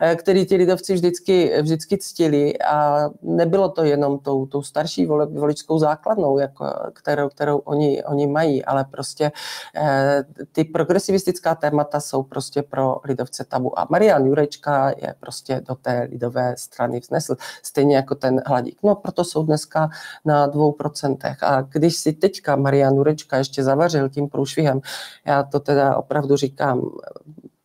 [0.00, 2.58] eh, které ti Lidovci vždycky, vždycky ctili.
[2.58, 8.26] A nebylo to jenom tou, tou starší vole, voličskou základnou, jako, kterou, kterou oni, oni
[8.26, 9.32] mají, ale prostě
[9.76, 13.78] eh, ty progresivistické politická témata jsou prostě pro lidovce tabu.
[13.78, 17.36] A Marian Jurečka je prostě do té lidové strany vznesl.
[17.62, 18.78] Stejně jako ten hladík.
[18.82, 19.90] No proto jsou dneska
[20.24, 21.42] na dvou procentech.
[21.42, 24.80] A když si teďka Marian Jurečka ještě zavařil tím průšvihem,
[25.26, 26.80] já to teda opravdu říkám,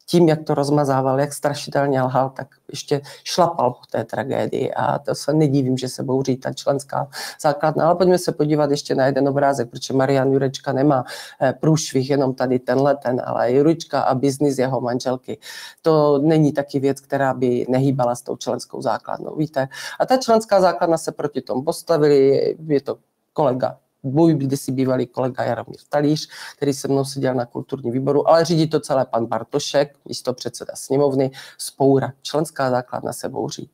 [0.10, 5.16] tím, jak to rozmazával, jak strašidelně lhal, tak ještě šlapal po té tragédii a to
[5.16, 7.08] se nedívím, že se bouří ta členská
[7.42, 7.86] základna.
[7.86, 11.04] Ale pojďme se podívat ještě na jeden obrázek, protože Marian Jurečka nemá
[11.42, 15.40] eh, průšvih jenom tady tenhle ten, ale Jurečka a biznis jeho manželky.
[15.82, 19.68] To není taky věc, která by nehýbala s tou členskou základnou, víte.
[20.00, 22.98] A ta členská základna se proti tomu postavili, je to
[23.34, 28.46] kolega můj kdysi bývalý kolega Jaromír Talíř, který se mnou seděl na kulturní výboru, ale
[28.46, 32.14] řídí to celé pan Bartošek, místo předseda sněmovny, spoura.
[32.22, 33.70] Členská základna se bouří.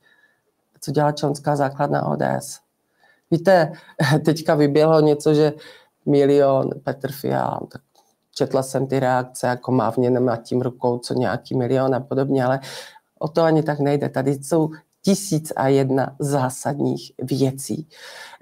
[0.80, 2.60] Co dělá členská základna ODS?
[3.32, 3.74] Víte,
[4.26, 5.54] teďka vyběhlo něco, že
[6.06, 7.82] milion Petr Fiala, tak
[8.36, 12.60] četla jsem ty reakce, jako mávně nad tím rukou, co nějaký milion a podobně, ale
[13.20, 14.10] o to ani tak nejde.
[14.10, 14.70] Tady jsou
[15.06, 17.88] tisíc a jedna zásadních věcí,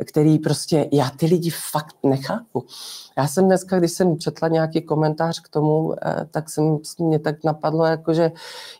[0.06, 2.66] který prostě já ty lidi fakt nechápu.
[3.22, 7.44] Já jsem dneska, když jsem četla nějaký komentář k tomu, eh, tak jsem, mě tak
[7.44, 8.32] napadlo, jako že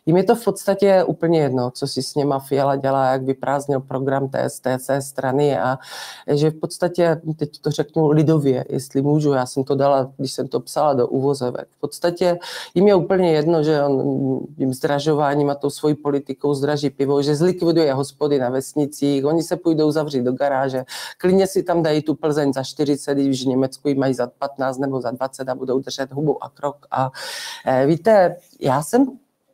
[0.06, 3.80] jim je to v podstatě úplně jedno, co si s něma Fiala dělá, jak vyprázdnil
[3.80, 4.48] program té,
[4.86, 5.78] té strany a
[6.26, 10.48] že v podstatě, teď to řeknu lidově, jestli můžu, já jsem to dala, když jsem
[10.48, 12.38] to psala do uvozovek, v podstatě
[12.74, 17.36] jim je úplně jedno, že on jim zdražováním a tou svojí politikou zdraží pivo, že
[17.36, 20.84] zlikviduje hospody na vesnicích, oni se půjdou zavřít do garáže,
[21.18, 24.78] klidně si tam dají tu Plzeň za 40, když v Německu ji mají za 15
[24.78, 26.86] nebo za 20 a budou držet hubu a krok.
[26.90, 27.10] A
[27.66, 29.06] e, víte, já jsem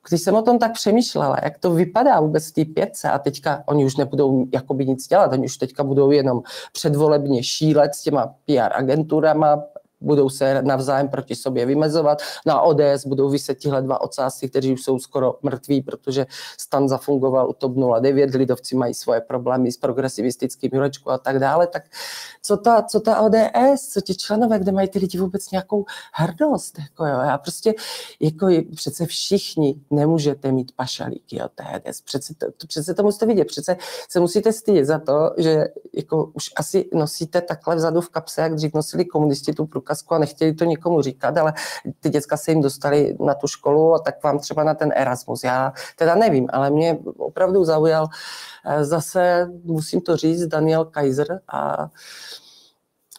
[0.09, 3.63] když jsem o tom tak přemýšlela, jak to vypadá vůbec v té pětce a teďka
[3.67, 8.27] oni už nebudou jakoby nic dělat, oni už teďka budou jenom předvolebně šílet s těma
[8.27, 9.63] PR agenturama,
[10.01, 12.23] budou se navzájem proti sobě vymezovat.
[12.47, 16.27] Na ODS budou vyset tihle dva ocásy, kteří už jsou skoro mrtví, protože
[16.59, 21.67] stan zafungoval u TOP 09, lidovci mají svoje problémy s progresivistickým Jurečkou a tak dále.
[21.67, 21.83] Tak
[22.43, 26.79] co ta, co ta ODS, co ti členové, kde mají ty lidi vůbec nějakou hrdost?
[26.79, 27.75] Jako jo, já prostě,
[28.21, 28.47] jako
[28.77, 32.01] přece všichni nemůžete mít pašalíky od TDS.
[32.01, 33.45] Přece to, to, přece to musíte vidět.
[33.45, 33.77] Přece
[34.09, 38.55] se musíte stydět za to, že jako už asi nosíte takhle vzadu v kapse, jak
[38.55, 41.53] dřív nosili komunisti tu průkazku a nechtěli to nikomu říkat, ale
[42.01, 45.45] ty děcka se jim dostali na tu školu a tak vám třeba na ten Erasmus.
[45.45, 48.09] Já teda nevím, ale mě opravdu zaujal
[48.67, 51.89] eh, zase, musím to říct, Daniel Kaiser a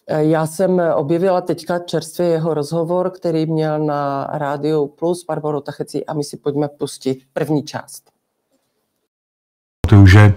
[0.07, 6.05] eh, já jsem objevila teďka čerstvě jeho rozhovor, který měl na Rádiu Plus Barbarou Tachecí
[6.05, 8.03] a my si pojďme pustit první část.
[9.89, 10.34] To už je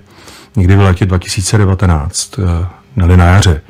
[0.56, 2.40] někdy v letě 2019,
[2.96, 3.60] neli na jaře,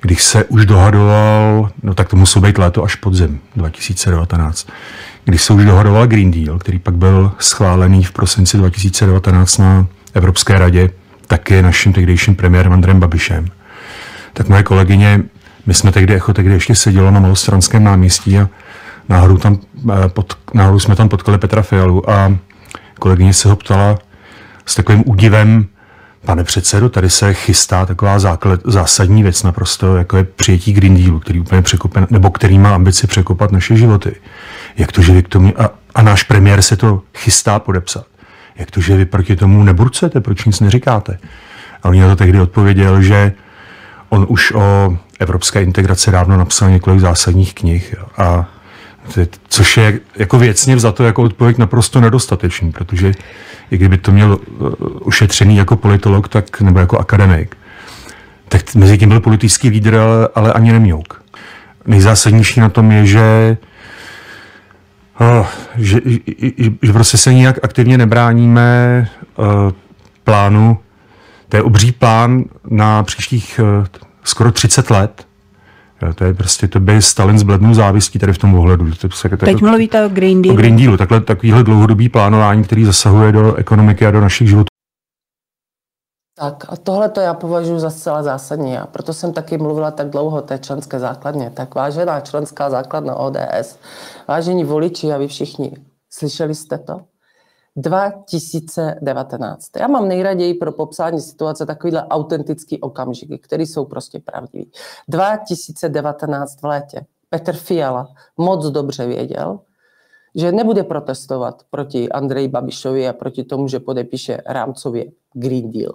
[0.00, 4.68] když se už dohadoval, no tak to muselo být léto až podzim 2019,
[5.24, 10.58] když se už dohadoval Green Deal, který pak byl schválený v prosinci 2019 na Evropské
[10.58, 10.90] radě,
[11.26, 13.46] taky naším tehdejším premiérem Andrem Babišem.
[14.32, 15.20] Tak moje kolegyně,
[15.66, 18.48] my jsme tehdy, jako tehdy ještě sedělo na Malostranském náměstí a
[19.08, 19.58] náhodou, tam,
[19.92, 22.36] eh, pod, náhodou jsme tam potkali Petra Fialu a
[22.98, 23.98] kolegyně se ho ptala
[24.66, 25.66] s takovým údivem,
[26.24, 31.20] Pane předsedo, tady se chystá taková základ, zásadní věc naprosto, jako je přijetí Green Dealu,
[31.20, 34.14] který úplně překope, nebo který má ambici překopat naše životy.
[34.76, 38.06] Jak to, že vy k tomu, a, a náš premiér se to chystá podepsat.
[38.56, 41.18] Jak to, že vy proti tomu neburcujete, proč nic neříkáte?
[41.82, 43.32] A on na to tehdy odpověděl, že
[44.08, 48.46] on už o evropské integraci dávno napsal několik zásadních knih a
[49.48, 53.12] což je jako věcně za to jako odpověď naprosto nedostatečný, protože
[53.70, 54.38] i kdyby to měl
[55.04, 57.56] ušetřený jako politolog, tak nebo jako akademik,
[58.48, 61.22] tak mezi tím byl politický lídr, ale, ale ani nemňouk.
[61.86, 63.56] Nejzásadnější na tom je, že
[65.20, 65.46] Oh,
[65.76, 69.46] že, že, že prostě se nijak aktivně nebráníme uh,
[70.24, 70.78] plánu,
[71.48, 73.86] to je obří plán na příštích uh,
[74.24, 75.27] skoro 30 let,
[76.14, 78.90] to je prostě, to by Stalin zblednul závistí tady v tom ohledu.
[78.90, 80.54] To, to, to, Teď mluvíte o Green Dealu.
[80.54, 84.68] O Green Dealu, takhle, takovýhle dlouhodobý plánování, který zasahuje do ekonomiky a do našich životů.
[86.38, 90.10] Tak a tohle to já považuji za zcela zásadní a proto jsem taky mluvila tak
[90.10, 91.50] dlouho o té členské základně.
[91.50, 93.78] Tak vážená členská základna ODS,
[94.28, 95.76] vážení voliči a vy všichni,
[96.10, 97.00] slyšeli jste to?
[97.78, 99.76] 2019.
[99.76, 104.70] Já mám nejraději pro popsání situace takovýhle autentický okamžiky, které jsou prostě pravdivý.
[105.08, 109.60] 2019 v létě Petr Fiala moc dobře věděl,
[110.34, 115.94] že nebude protestovat proti Andreji Babišovi a proti tomu, že podepíše rámcově Green Deal.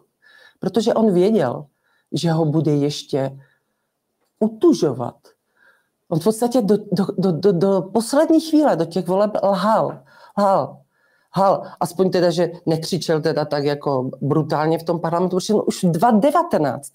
[0.60, 1.66] Protože on věděl,
[2.12, 3.40] že ho bude ještě
[4.40, 5.16] utužovat.
[6.10, 10.00] On v podstatě do, do, do, do, do poslední chvíle, do těch voleb lhal.
[10.38, 10.83] lhal
[11.36, 16.92] hal, aspoň teda, že nekřičel teda tak jako brutálně v tom parlamentu, protože už 2019,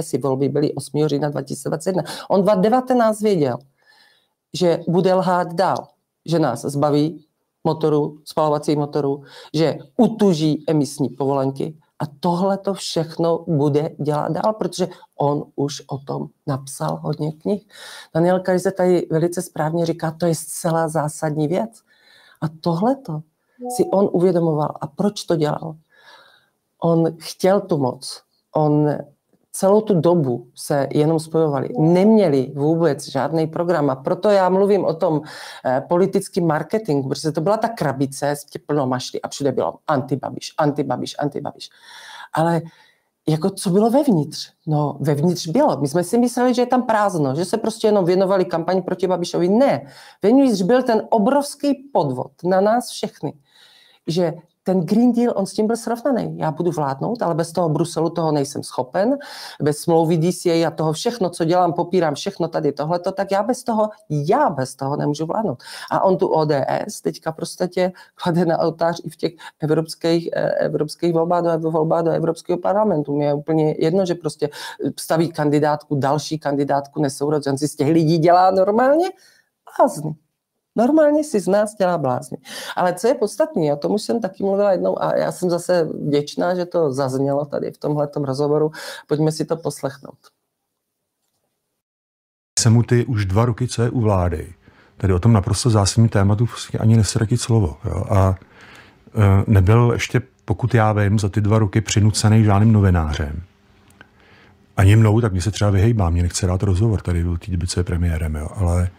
[0.00, 1.06] si volby byly 8.
[1.06, 3.58] října 2021, on 2019 věděl,
[4.54, 5.88] že bude lhát dál,
[6.26, 7.24] že nás zbaví
[7.64, 9.22] motoru, spalovacích motorů,
[9.54, 15.98] že utuží emisní povolenky a tohle to všechno bude dělat dál, protože on už o
[15.98, 17.66] tom napsal hodně knih.
[18.14, 21.80] Daniel Kajze tady velice správně říká, to je zcela zásadní věc.
[22.40, 23.20] A tohleto
[23.76, 24.74] si on uvědomoval.
[24.80, 25.74] A proč to dělal?
[26.82, 28.22] On chtěl tu moc.
[28.54, 28.90] On
[29.52, 31.68] celou tu dobu se jenom spojovali.
[31.78, 35.20] Neměli vůbec žádný program a proto já mluvím o tom
[35.64, 40.54] eh, politickém marketingu, protože to byla ta krabice s plnou mašly a všude bylo antibabiš,
[40.58, 41.70] antibabiš, antibabiš.
[42.32, 42.62] Ale
[43.28, 44.52] jako co bylo vevnitř?
[44.66, 45.80] No vevnitř bylo.
[45.80, 49.06] My jsme si mysleli, že je tam prázdno, že se prostě jenom věnovali kampani proti
[49.06, 49.48] Babišovi.
[49.48, 49.86] Ne.
[50.22, 53.32] Vevnitř byl ten obrovský podvod na nás všechny
[54.08, 54.32] že
[54.68, 56.38] ten Green Deal, on s tím byl srovnaný.
[56.38, 59.18] Já budu vládnout, ale bez toho Bruselu toho nejsem schopen,
[59.62, 63.64] bez smlouvy DCA a toho všechno, co dělám, popírám všechno tady tohleto, tak já bez
[63.64, 65.62] toho, já bez toho nemůžu vládnout.
[65.90, 71.12] A on tu ODS teďka prostě klade na oltář i v těch evropských, eh, evropských
[71.14, 73.16] volbách do, volbách do Evropského parlamentu.
[73.16, 74.48] Mě je úplně jedno, že prostě
[74.98, 79.08] staví kandidátku, další kandidátku nesourozenci z těch lidí dělá normálně
[79.78, 80.27] blázny.
[80.78, 82.38] Normálně si z nás dělá blázny.
[82.76, 85.84] Ale co je podstatné, o tom už jsem taky mluvila jednou a já jsem zase
[85.84, 88.70] vděčná, že to zaznělo tady v tomhle rozhovoru.
[89.06, 90.18] Pojďme si to poslechnout.
[92.86, 94.54] Ty už dva roky, co je u vlády,
[94.96, 97.76] tady o tom naprosto zásadním tématu prostě ani nesratit slovo.
[97.84, 98.04] Jo?
[98.10, 103.42] A e, nebyl ještě, pokud já vím, za ty dva roky přinucený žádným novinářem.
[104.76, 108.34] Ani mnou, tak mě se třeba vyhejbá, mě nechce dát rozhovor tady do té premiérem,
[108.34, 108.48] jo?
[108.54, 108.90] ale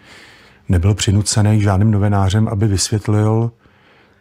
[0.69, 3.51] nebyl přinucený žádným novinářem, aby vysvětlil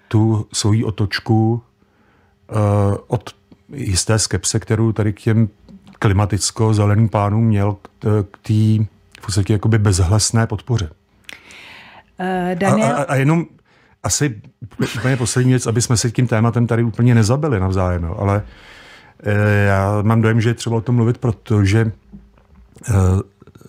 [0.09, 3.30] tu svoji otočku uh, od
[3.72, 5.49] jisté skepse, kterou tady k těm
[5.99, 7.76] klimaticko-zeleným pánům měl
[8.30, 8.84] k té
[9.20, 10.90] v podstatě jakoby bezhlesné podpoře.
[12.20, 12.88] Uh, Daniel...
[12.88, 13.46] a, a, a jenom
[14.03, 14.40] asi
[14.96, 18.42] úplně poslední věc, aby jsme se tím tématem tady úplně nezabili navzájem, jo, ale
[19.66, 21.92] já mám dojem, že je třeba o tom mluvit, protože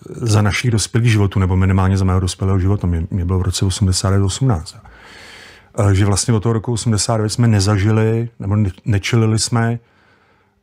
[0.08, 3.64] za našich dospělých životů, nebo minimálně za mého dospělého života, mě, mě bylo v roce
[3.64, 4.80] 89-18,
[5.92, 9.78] že vlastně od toho roku 89 jsme nezažili, nebo nečelili jsme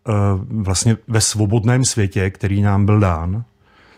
[0.08, 3.44] uh, vlastně ve svobodném světě, který nám byl dán,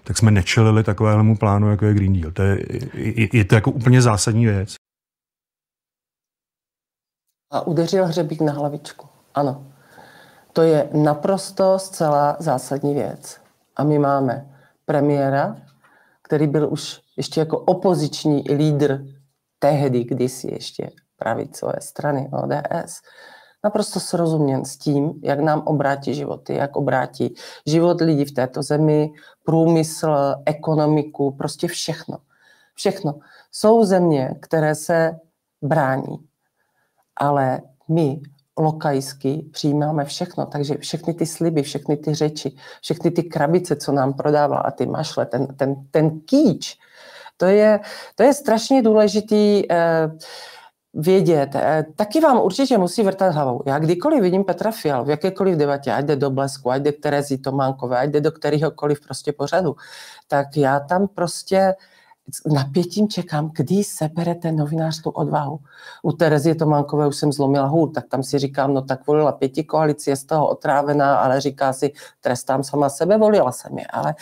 [0.04, 2.32] tak jsme nečelili takovému plánu, jako je Green Deal.
[2.32, 2.60] To je,
[2.94, 4.76] je, je to jako úplně zásadní věc.
[7.52, 9.08] A udeřil hřebík na hlavičku.
[9.36, 9.66] Ano.
[10.54, 13.42] To je naprosto zcela zásadní věc.
[13.76, 14.49] A my máme
[14.90, 15.56] premiéra,
[16.22, 19.06] který byl už ještě jako opoziční lídr
[19.60, 23.02] tehdy, kdysi ještě pravicové strany ODS,
[23.64, 27.36] naprosto srozuměn s tím, jak nám obrátí životy, jak obrátí
[27.66, 29.12] život lidí v této zemi,
[29.46, 32.18] průmysl, ekonomiku, prostě všechno.
[32.76, 33.20] Všechno.
[33.52, 35.20] Jsou země, které se
[35.62, 36.18] brání,
[37.16, 38.22] ale my
[38.60, 44.14] lokajsky přijímáme všechno, takže všechny ty sliby, všechny ty řeči, všechny ty krabice, co nám
[44.14, 46.78] prodával a ty mašle, ten, ten, ten kýč,
[47.38, 47.80] to je,
[48.16, 50.12] to je strašně důležitý eh,
[50.93, 51.49] vědět.
[51.55, 53.62] Eh, taky vám určitě musí vrtat hlavou.
[53.66, 56.99] Já kdykoliv vidím Petra Fial v jakékoliv debatě, ať jde do Blesku, ať jde k
[56.99, 59.76] Terezi Tománkové, ať jde do kteréhokoliv prostě pořadu,
[60.28, 61.76] tak já tam prostě
[62.46, 65.60] napětím čekám, kdy sebere ten novinář tu odvahu.
[66.04, 69.64] U Terezie Tománkové už jsem zlomila hůl, tak tam si říkám, no tak volila pěti
[69.64, 73.88] koalici, je z toho otrávená, ale říká si, trestám sama sebe, volila jsem je.
[73.88, 74.16] Ale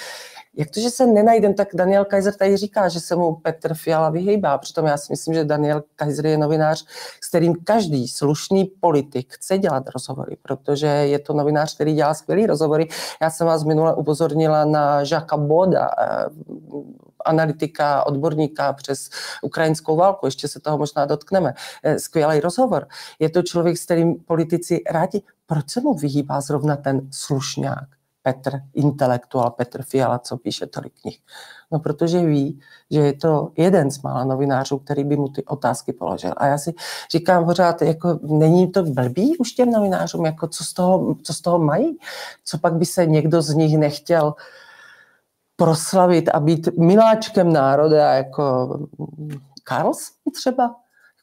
[0.58, 4.10] jak to, že se nenajdem, tak Daniel Kaiser tady říká, že se mu Petr Fiala
[4.10, 4.58] vyhejbá.
[4.58, 6.86] Přitom já si myslím, že Daniel Kaiser je novinář,
[7.22, 12.46] s kterým každý slušný politik chce dělat rozhovory, protože je to novinář, který dělá skvělý
[12.46, 12.88] rozhovory.
[13.22, 16.26] Já jsem vás minule upozornila na Žaka Boda, eh,
[17.26, 19.10] analytika, odborníka přes
[19.42, 21.54] ukrajinskou válku, ještě se toho možná dotkneme.
[21.84, 22.88] Eh, skvělý rozhovor.
[23.20, 25.22] Je to člověk, s kterým politici rádi.
[25.46, 27.88] Proč se mu vyhýbá zrovna ten slušňák?
[28.28, 31.20] Petr, intelektuál Petr Fiala, co píše tolik knih.
[31.72, 32.60] No protože ví,
[32.92, 36.34] že je to jeden z mála novinářů, který by mu ty otázky položil.
[36.38, 36.74] A já si
[37.12, 41.42] říkám pořád, jako není to blbý už těm novinářům, jako co z toho, co z
[41.42, 41.98] toho mají?
[42.46, 44.34] Co pak by se někdo z nich nechtěl
[45.58, 48.80] proslavit a být miláčkem národa, jako
[49.68, 50.76] Carlson třeba?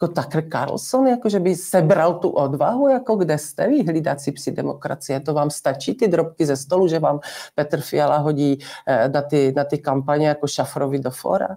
[0.04, 4.52] jako Tucker Carlson, jako že by sebral tu odvahu, jako kde jste vy, hlídací psi
[4.52, 7.20] demokracie, to vám stačí ty drobky ze stolu, že vám
[7.54, 11.56] Petr Fiala hodí eh, na ty, na ty kampaně jako šafrovi do fora?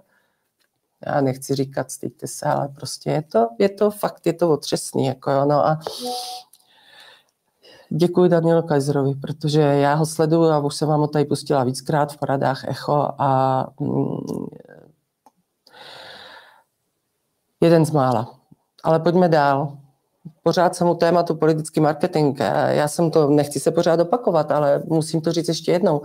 [1.06, 5.06] Já nechci říkat, styďte se, ale prostě je to, je to fakt, je to otřesný,
[5.06, 5.78] jako jo, no a
[7.90, 12.12] Děkuji Danielu Kaiserovi, protože já ho sleduju a už jsem vám ho tady pustila víckrát
[12.12, 14.46] v poradách Echo a mm,
[17.60, 18.34] jeden z mála.
[18.84, 19.78] Ale pojďme dál.
[20.42, 22.38] Pořád jsem u tématu politický marketing.
[22.68, 26.02] Já jsem to, nechci se pořád opakovat, ale musím to říct ještě jednou.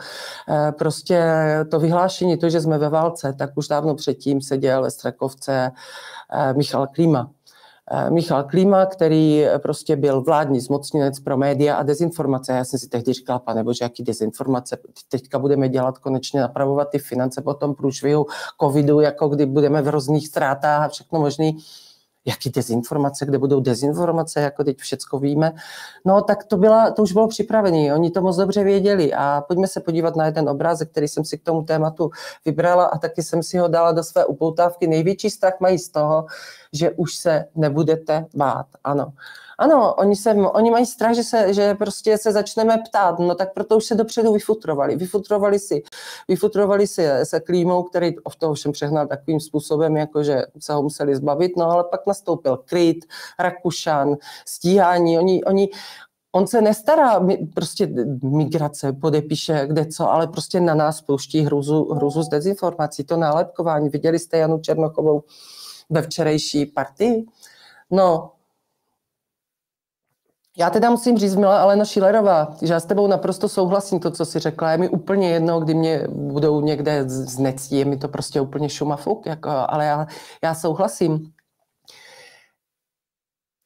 [0.50, 1.24] Eh, prostě
[1.72, 5.72] to vyhlášení, to, že jsme ve válce, tak už dávno předtím seděl ve Strakovce
[6.32, 7.30] eh, Michal Klíma.
[7.92, 12.52] Eh, Michal Klíma, který prostě byl vládní zmocněnec pro média a dezinformace.
[12.52, 14.78] Já jsem si tehdy říkala, pane bože, jaký dezinformace,
[15.10, 18.26] teďka budeme dělat konečně napravovat ty finance po tom průšvihu
[18.62, 21.58] covidu, jako kdy budeme v hrozných ztrátách a všechno možný
[22.26, 25.52] jaký dezinformace, kde budou dezinformace, jako teď všecko víme.
[26.06, 29.68] No tak to, byla, to už bylo připravené, oni to moc dobře věděli a pojďme
[29.68, 32.12] se podívat na jeden obrázek, který jsem si k tomu tématu
[32.46, 34.88] vybrala a taky jsem si ho dala do své upoutávky.
[34.88, 36.26] Největší strach mají z toho,
[36.74, 39.14] že už se nebudete bát, ano.
[39.60, 43.54] Ano, oni, se, oni mají strach, že, se, že prostě se začneme ptát, no tak
[43.54, 44.95] proto už se dopředu vyfutrovali.
[44.95, 45.84] Vyfutrovali si,
[46.28, 50.84] vyfutrovali si se klímou, který v toho všem přehnal takovým způsobem, jako že se ho
[50.84, 53.06] museli zbavit, no ale pak nastoupil Kryt,
[53.39, 55.70] Rakušan, stíhání, oni, oni,
[56.32, 57.89] on se nestará, prostě
[58.24, 63.89] migrace podepíše kde co, ale prostě na nás pouští hruzu, hruzu z dezinformací, to nálepkování.
[63.89, 65.24] Viděli jste Janu Černochovou
[65.89, 67.26] ve včerejší partii?
[67.91, 68.32] No,
[70.58, 74.26] já teda musím říct, milá Alena Šilerová, že já s tebou naprosto souhlasím to, co
[74.26, 74.72] jsi řekla.
[74.72, 79.26] Je mi úplně jedno, kdy mě budou někde znectí, je mi to prostě úplně šumafuk,
[79.26, 80.08] jako, ale já,
[80.43, 81.32] já souhlasím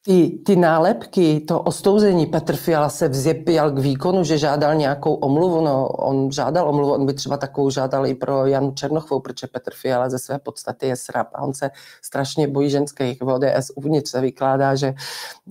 [0.08, 5.60] ty, ty nálepky, to ostouzení, Petr Fiala se vzjepil k výkonu, že žádal nějakou omluvu,
[5.60, 9.70] no on žádal omluvu, on by třeba takovou žádal i pro Janu Černochovou, protože Petr
[9.74, 11.70] Fiala ze své podstaty je srap a on se
[12.02, 14.94] strašně bojí ženských v ODS uvnitř se vykládá, že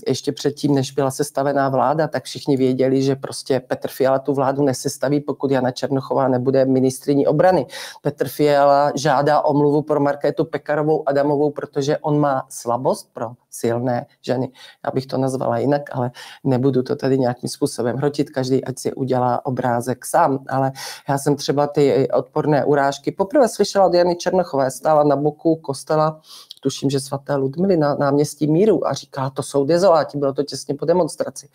[0.08, 4.64] ještě předtím, než byla sestavená vláda, tak všichni věděli, že prostě Petr Fiala tu vládu
[4.64, 7.66] nesestaví, pokud Jana Černochová nebude ministriní obrany.
[8.02, 14.50] Petr Fiala žádá omluvu pro Markétu Pekarovou Adamovou, protože on má slabost pro silné ženy.
[14.86, 16.12] Já bych to nazvala jinak, ale
[16.44, 20.72] nebudu to tady nějakým způsobem hrotit, každý ať si udělá obrázek sám, ale
[21.10, 26.22] já jsem třeba ty odporné urážky poprvé slyšela od Jany Černochové, stála na boku kostela
[26.68, 30.76] tuším, že svaté Ludmily na náměstí Míru a říká, to jsou dezoláti, bylo to těsně
[30.76, 31.50] po demonstraci.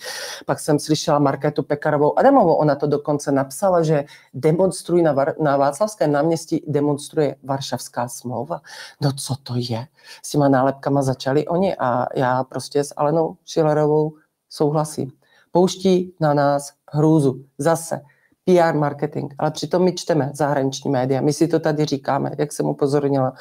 [0.47, 4.05] Pak jsem slyšela Markétu Pekarovou Adamovou, ona to dokonce napsala, že
[4.35, 8.61] demonstrují na, Var- na Václavském náměstí, demonstruje Varšavská smlouva.
[9.01, 9.87] No co to je?
[10.23, 14.13] S těma nálepkama začali oni a já prostě s Alenou Šilerovou
[14.49, 15.13] souhlasím.
[15.51, 17.45] Pouští na nás hrůzu.
[17.59, 18.01] Zase
[18.45, 22.67] PR marketing, ale přitom my čteme zahraniční média, my si to tady říkáme, jak jsem
[22.67, 23.33] upozornila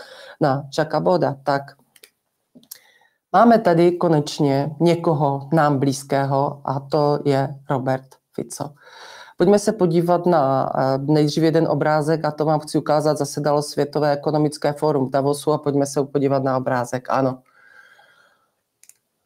[0.41, 1.61] na Čaka Boda, tak
[3.31, 8.73] máme tady konečně někoho nám blízkého a to je Robert Fico.
[9.37, 14.11] Pojďme se podívat na eh, nejdřív jeden obrázek a to vám chci ukázat, zasedalo Světové
[14.11, 17.09] ekonomické fórum v Davosu a pojďme se podívat na obrázek.
[17.09, 17.39] Ano.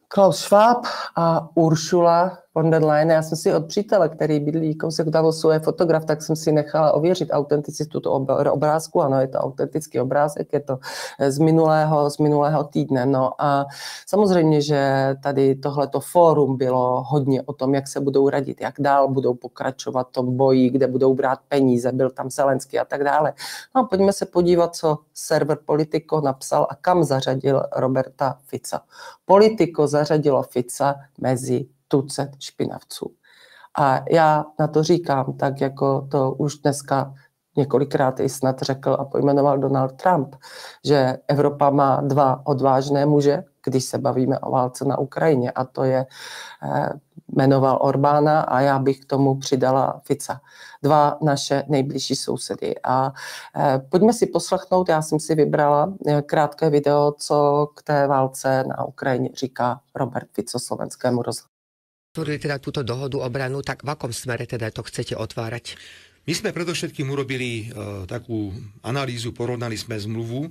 [0.08, 3.10] Klaus Schwab a Uršula Leyen.
[3.10, 6.92] Já jsem si od přítele, který bydlí kousek Davosu, je fotograf, tak jsem si nechala
[6.92, 9.02] ověřit autenticitu toho obrázku.
[9.02, 10.78] Ano, je to autentický obrázek, je to
[11.18, 13.06] eh, z minulého, z minulého týdne.
[13.06, 13.66] No a
[14.06, 19.08] samozřejmě, že tady tohleto fórum bylo hodně o tom, jak se budou radit, jak dál
[19.08, 23.32] budou pokračovat tom boji, kde budou brát peníze, byl tam Zelensky a tak dále.
[23.74, 28.80] No a pojďme se podívat, co server Politico napsal a kam zařadil Roberta Fica.
[29.24, 33.14] Politico zařadilo Fica mezi tucet špinavců.
[33.78, 37.14] A já na to říkám, tak jako to už dneska
[37.56, 40.36] několikrát i snad řekl a pojmenoval Donald Trump,
[40.84, 45.84] že Evropa má dva odvážné muže, když se bavíme o válce na Ukrajině, a to
[45.84, 46.06] je
[46.62, 46.88] eh,
[47.36, 50.40] jmenoval Orbána a já bych k tomu přidala Fica.
[50.82, 52.74] Dva naše nejbližší sousedy.
[52.84, 53.12] A
[53.56, 58.64] eh, pojďme si poslechnout, já jsem si vybrala eh, krátké video, co k té válce
[58.68, 61.55] na Ukrajině říká Robert Fico slovenskému rozhlasu
[62.16, 65.76] vytvorili teda túto dohodu obranu, tak v akom smere teda to chcete otvárať?
[66.24, 70.48] My sme predovšetkým urobili uh, takú analýzu, porovnali sme zmluvu,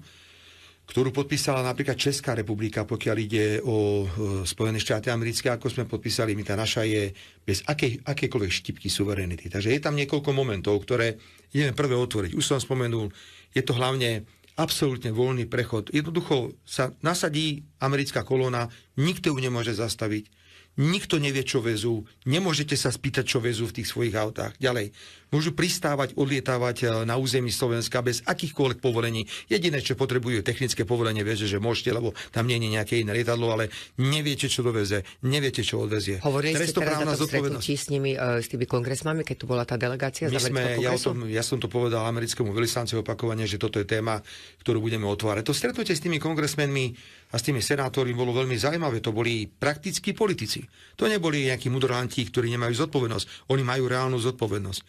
[0.85, 4.09] ktorú podpísala napríklad Česká republika, pokiaľ ide o uh,
[4.45, 7.09] Spojené štáty americké, ako sme podpísali, my tá naša je
[7.41, 9.49] bez akej, akékoľvek štipky suverenity.
[9.49, 11.17] Takže je tam niekoľko momentov, ktoré
[11.49, 12.37] ideme prvé otvoriť.
[12.37, 13.09] Už som spomenul,
[13.57, 14.21] je to hlavne
[14.53, 15.89] absolútne voľný prechod.
[15.89, 18.69] Jednoducho sa nasadí americká kolóna,
[19.01, 20.44] nikto ju nemôže zastaviť
[20.75, 24.55] nikto nevie, čo vezú, nemôžete sa spýtať, čo vezú v tých svojich autách.
[24.59, 24.91] Ďalej,
[25.33, 29.27] môžu pristávať, odlietávať eh, na území Slovenska bez akýchkoľvek povolení.
[29.51, 33.51] Jediné, čo potrebujú, technické povolenie, viete, že môžete, lebo tam nie je nejaké iné lietadlo,
[33.51, 36.23] ale neviete, čo doveze, neviete, čo odvezie.
[36.23, 39.67] Hovorili ste teraz na tom stretnutí s nimi, uh, s tými kongresmami, keď tu bola
[39.67, 43.59] tá delegácia My z sme, ja, tom, ja som to povedal americkému veľvyslancovi opakovane, že
[43.59, 44.21] toto je téma,
[44.63, 45.43] ktorú budeme otvárať.
[45.47, 46.95] To stretnutie s tými kongresmenmi
[47.35, 49.03] a s tými senátormi bolo veľmi zaujímavé.
[49.03, 50.63] To boli praktickí politici.
[50.95, 53.51] To neboli nejakí mudrlanti, ktorí nemajú zodpovednosť.
[53.51, 54.81] Oni majú reálnu zodpovednosť.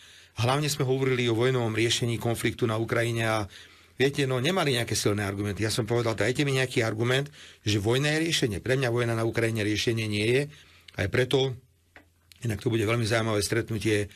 [0.46, 3.38] Hlavne sme hovorili o vojnovom riešení konfliktu na Ukrajine a
[3.98, 5.66] viete, no nemali nejaké silné argumenty.
[5.66, 7.34] Ja som povedal, dajte mi nejaký argument,
[7.66, 8.62] že vojna je riešenie.
[8.62, 10.42] Pre mňa vojna na Ukrajine riešenie nie je.
[11.02, 11.50] Aj preto,
[12.46, 14.06] inak to bude veľmi zaujímavé stretnutie,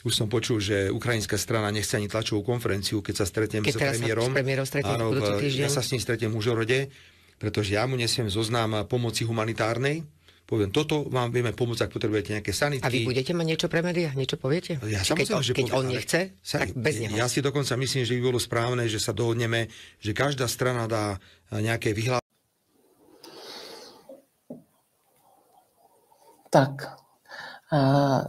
[0.00, 3.76] už som počul, že ukrajinská strana nechce ani tlačovú konferenciu, keď sa stretnem keď s
[3.76, 4.32] premiérom.
[4.32, 4.32] S
[4.96, 5.12] Áno,
[5.60, 6.78] ja sa s ním stretnem v Užorode,
[7.40, 10.04] pretože ja mu nesiem zoznám pomoci humanitárnej,
[10.44, 12.84] poviem, toto vám vieme pomôcť, ak potrebujete nejaké sanitky.
[12.84, 14.10] A vy budete mať niečo pre médiá?
[14.12, 14.82] Niečo poviete?
[14.84, 17.14] Ja keď, on, že keď poviem, on nechce, sa, tak bez neho.
[17.14, 19.70] Ja si dokonca myslím, že by bolo správne, že sa dohodneme,
[20.02, 21.22] že každá strana dá
[21.54, 22.28] nejaké vyhlásenie
[26.50, 26.98] Tak.
[27.70, 28.26] Uh,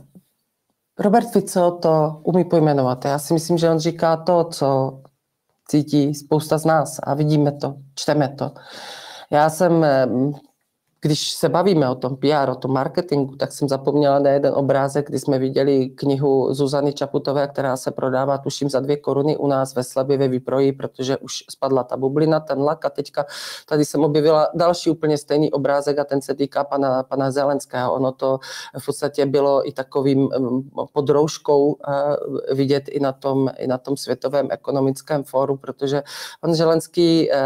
[0.99, 3.05] Robert Fico to umí pojmenovat.
[3.05, 4.99] Já si myslím, že on říká to, co
[5.67, 8.53] cítí spousta z nás a vidíme to, čteme to.
[9.31, 9.85] Já jsem
[11.03, 15.07] když se bavíme o tom PR, o tom marketingu, tak jsem zapomněla na jeden obrázek,
[15.07, 19.75] kdy jsme viděli knihu Zuzany Čaputové, která se prodává, tuším, za dvě koruny u nás
[19.75, 23.25] ve Slabě ve výproji, protože už spadla ta bublina, ten lak a teďka
[23.69, 27.93] tady jsem objevila další úplně stejný obrázek a ten se týká pana, pana Zelenského.
[27.93, 28.39] Ono to
[28.79, 30.29] v podstatě bylo i takovým
[30.93, 36.03] podroužkou eh, vidět i na tom, i na tom světovém ekonomickém fóru, protože
[36.41, 37.37] pan Zelenský eh,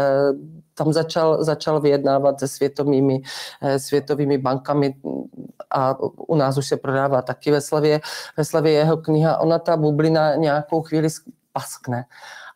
[0.76, 3.22] tam začal, začal vyjednávat se světovými,
[3.62, 4.94] eh, světovými bankami
[5.70, 8.00] a u nás už se prodává taky ve Slavě,
[8.36, 9.38] ve Slavě jeho kniha.
[9.38, 11.08] Ona ta bublina nějakou chvíli
[11.52, 12.04] paskne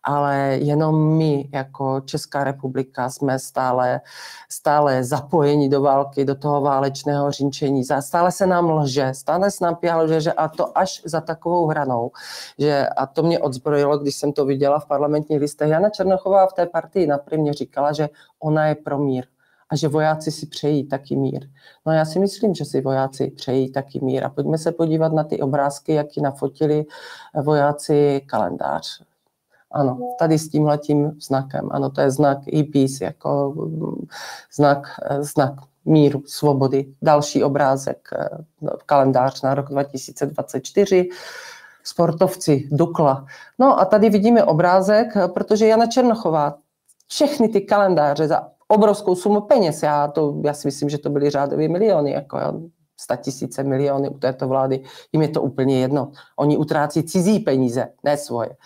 [0.03, 4.01] ale jenom my jako Česká republika jsme stále,
[4.49, 7.85] stále zapojeni do války, do toho válečného řinčení.
[8.01, 11.67] Stále se nám lže, stále se nám pěhá lže, že a to až za takovou
[11.67, 12.11] hranou,
[12.59, 15.69] že a to mě odzbrojilo, když jsem to viděla v parlamentních listech.
[15.69, 17.19] Jana Černochová v té partii na
[17.51, 18.09] říkala, že
[18.41, 19.27] ona je pro mír
[19.71, 21.49] a že vojáci si přejí taky mír.
[21.87, 24.25] No já si myslím, že si vojáci přejí taky mír.
[24.25, 26.85] A pojďme se podívat na ty obrázky, jak ji nafotili
[27.43, 29.10] vojáci kalendář.
[29.73, 31.69] Ano, tady s tímhletím znakem.
[31.73, 34.07] Ano, to je znak e-peace, jako mm,
[34.57, 35.53] znak, eh, znak
[35.85, 36.95] míru, svobody.
[37.03, 38.29] Další obrázek, eh,
[38.87, 41.09] kalendář na rok 2024
[41.85, 43.27] sportovci Dukla.
[43.59, 46.55] No a tady vidíme obrázek, protože Jana Černochová
[47.09, 51.31] všechny ty kalendáře za obrovskou sumu peněz, já, to, já si myslím, že to byly
[51.31, 52.39] řádové miliony, jako
[53.01, 56.13] sta tisíce miliony u této vlády, jim je to úplně jedno.
[56.37, 58.57] Oni utrácí cizí peníze, ne svoje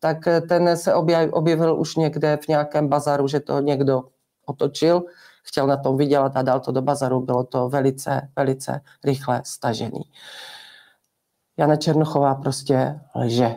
[0.00, 0.94] tak eh, ten se
[1.30, 4.02] objevil už někde v nějakém bazaru, že to někdo
[4.46, 5.02] otočil,
[5.42, 10.00] chtěl na tom vydělat a dal to do bazaru, bylo to velice, velice rychle stažený.
[11.56, 13.54] Jana Černochová prostě lže.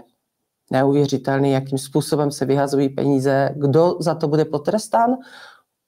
[0.71, 3.49] Neuvěřitelný, jakým způsobem se vyhazují peníze.
[3.55, 5.17] Kdo za to bude potrestán?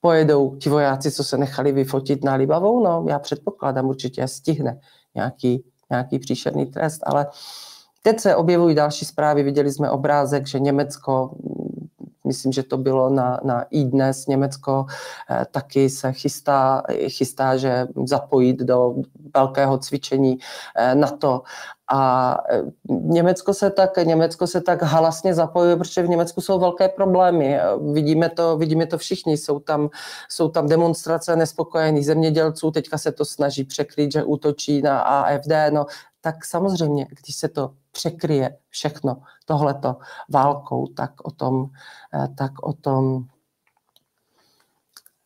[0.05, 2.83] Pojedou ti vojáci, co se nechali vyfotit na Libavou?
[2.83, 4.79] No, já předpokládám, určitě stihne
[5.15, 7.27] nějaký, nějaký příšerný trest, ale
[8.05, 11.35] Teď se objevují další zprávy, viděli jsme obrázek, že Německo,
[12.27, 14.85] myslím, že to bylo na, na i dnes, Německo
[15.31, 18.95] eh, taky se chystá, chystá, že zapojit do
[19.33, 20.37] velkého cvičení
[20.75, 21.41] eh, NATO.
[21.95, 26.89] A eh, Německo se tak, Německo se tak halasně zapojuje, protože v Německu jsou velké
[26.89, 27.59] problémy.
[27.93, 29.37] Vidíme to, vidíme to všichni.
[29.37, 29.89] Jsou tam,
[30.29, 35.51] jsou tam demonstrace nespokojených zemědělců, teďka se to snaží překrýt, že útočí na AFD.
[35.71, 35.85] No,
[36.21, 39.95] tak samozřejmě, když se to překryje všechno tohleto
[40.29, 41.65] válkou, tak o tom,
[42.13, 43.25] eh, tak o tom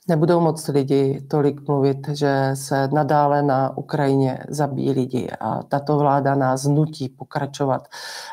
[0.07, 6.35] nebudou moc lidi tolik mluvit, že se nadále na Ukrajině zabíjí lidi a tato vláda
[6.35, 7.87] nás nutí pokračovat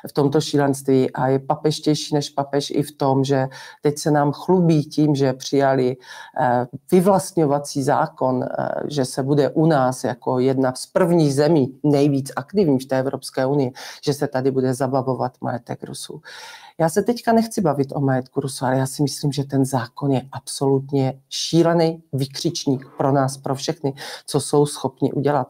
[0.09, 3.49] v tomto šílenství a je papeštější než papež i v tom, že
[3.83, 5.97] teď se nám chlubí tím, že přijali
[6.41, 12.33] eh, vyvlastňovací zákon, eh, že se bude u nás jako jedna z prvních zemí nejvíc
[12.37, 13.72] aktivní v té Evropské unii,
[14.05, 16.20] že se tady bude zabavovat majetek Rusů.
[16.81, 20.12] Já se teďka nechci bavit o majetku Rusu, ale já si myslím, že ten zákon
[20.12, 23.95] je absolutně šílený vykřičník pro nás, pro všechny,
[24.27, 25.49] co jsou schopni udělat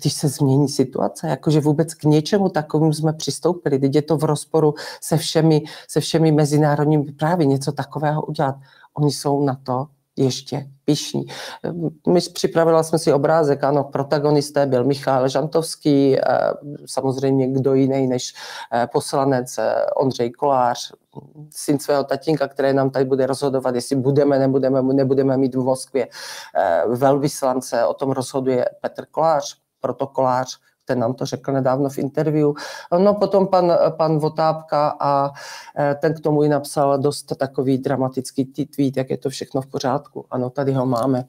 [0.00, 4.24] když se změní situace, jakože vůbec k něčemu takovému jsme přistoupili, teď je to v
[4.24, 8.56] rozporu se všemi, se všemi mezinárodními právy, něco takového udělat.
[8.94, 9.86] Oni jsou na to
[10.16, 11.26] ještě pišní.
[12.08, 16.22] My připravila jsme si obrázek, ano, protagonisté byl Michal Žantovský, eh,
[16.86, 18.34] samozřejmě kdo jiný než
[18.72, 20.92] eh, poslanec eh, Ondřej Kolář,
[21.50, 26.08] syn svého tatínka, který nám tady bude rozhodovat, jestli budeme, nebudeme, nebudeme mít v Moskvě
[26.86, 32.52] velvyslance, o tom rozhoduje Petr Kolář, protokolář, ten nám to řekl nedávno v interview.
[32.98, 35.32] No potom pan, pan Votápka a
[35.78, 39.66] e, ten k tomu i napsal dost takový dramatický tweet, jak je to všechno v
[39.66, 40.26] pořádku.
[40.30, 41.24] Ano, tady ho máme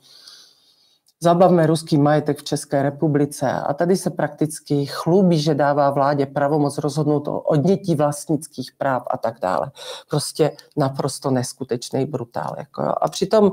[1.20, 6.78] zabavme ruský majetek v České republice a tady se prakticky chlubí, že dává vládě pravomoc
[6.78, 9.72] rozhodnout o odnětí vlastnických práv a tak dále.
[10.10, 12.56] Prostě naprosto neskutečný brutál.
[12.58, 12.94] Jako jo.
[13.02, 13.52] A přitom,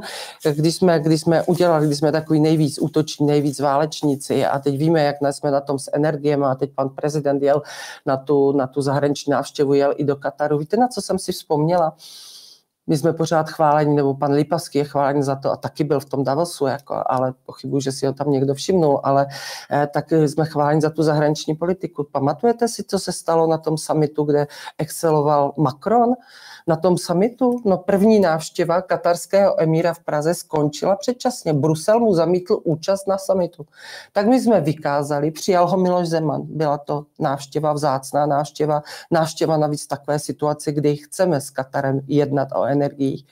[0.54, 5.02] když jsme, když jsme udělali, když jsme takový nejvíc útoční, nejvíc válečníci a teď víme,
[5.02, 7.62] jak jsme na tom s energiemi a teď pan prezident jel
[8.06, 10.58] na tu, na tu zahraniční návštěvu, jel i do Kataru.
[10.58, 11.96] Víte, na co jsem si vzpomněla?
[12.86, 16.04] My jsme pořád chválení, nebo pan Lipavský je chválený za to a taky byl v
[16.04, 19.26] tom Davosu, jako, ale pochybuji, že si ho tam někdo všimnul, ale
[19.70, 22.08] eh, tak jsme chválení za tu zahraniční politiku.
[22.12, 24.46] Pamatujete si, co se stalo na tom summitu, kde
[24.78, 26.14] exceloval Macron?
[26.66, 27.60] na tom samitu?
[27.64, 31.52] No první návštěva katarského emíra v Praze skončila předčasně.
[31.52, 33.66] Brusel mu zamítl účast na samitu.
[34.12, 36.42] Tak my jsme vykázali, přijal ho Miloš Zeman.
[36.44, 42.64] Byla to návštěva, vzácná návštěva, návštěva navíc takové situaci, kdy chceme s Katarem jednat o
[42.74, 43.26] energiích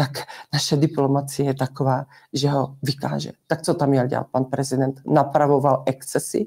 [0.00, 0.10] tak
[0.52, 3.32] naše diplomacie je taková, že ho vykáže.
[3.46, 5.00] Tak co tam měl dělat pan prezident?
[5.06, 6.46] Napravoval excesy,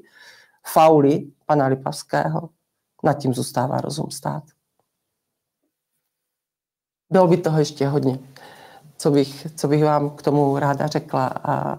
[0.66, 2.50] fauly pana Lipavského,
[3.04, 4.42] nad tím zůstává rozum stát.
[7.12, 8.18] Bylo by toho ještě hodně,
[8.96, 11.26] co bych, co bych vám k tomu ráda řekla.
[11.26, 11.78] A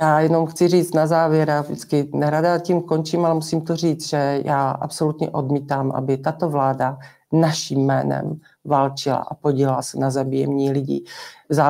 [0.00, 4.08] já jenom chci říct na závěr, já vždycky nerada tím končím, ale musím to říct,
[4.08, 6.98] že já absolutně odmítám, aby tato vláda
[7.40, 11.04] naším jménem válčila a podílela se na zabíjení lidí.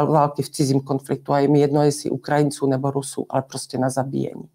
[0.06, 3.90] Války v cizím konfliktu a je mi jedno, jestli Ukrajinců nebo Rusů, ale prostě na
[3.90, 4.48] zabíjení.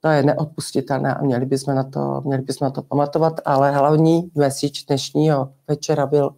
[0.00, 4.30] To je neodpustitelné a měli bychom na to, měli bychom na to pamatovat, ale hlavní
[4.34, 6.34] message dnešního večera byl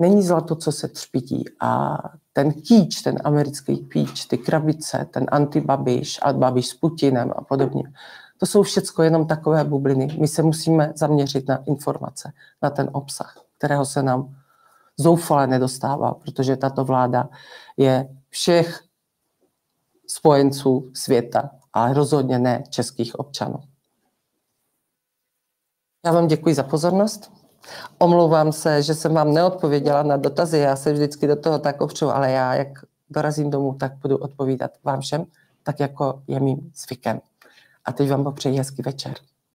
[0.00, 1.98] není zlato, co se třpití a
[2.32, 7.82] ten kýč, ten americký kýč, ty krabice, ten antibabiš a babiš s Putinem a podobně,
[8.40, 10.16] to jsou všechno jenom takové bubliny.
[10.20, 12.32] My se musíme zaměřit na informace,
[12.62, 14.36] na ten obsah, kterého se nám
[14.96, 17.28] zoufale nedostává, protože tato vláda
[17.76, 18.80] je všech
[20.06, 23.62] spojenců světa ale rozhodně ne českých občanů.
[26.06, 27.32] Já vám děkuji za pozornost.
[27.98, 30.58] Omlouvám se, že jsem vám neodpověděla na dotazy.
[30.58, 32.68] Já se vždycky do toho tak opřu, ale já, jak
[33.10, 35.24] dorazím domů, tak budu odpovídat vám všem,
[35.62, 37.20] tak jako je mým zvykem.
[37.90, 39.14] A teď vám popřeji hezký večer.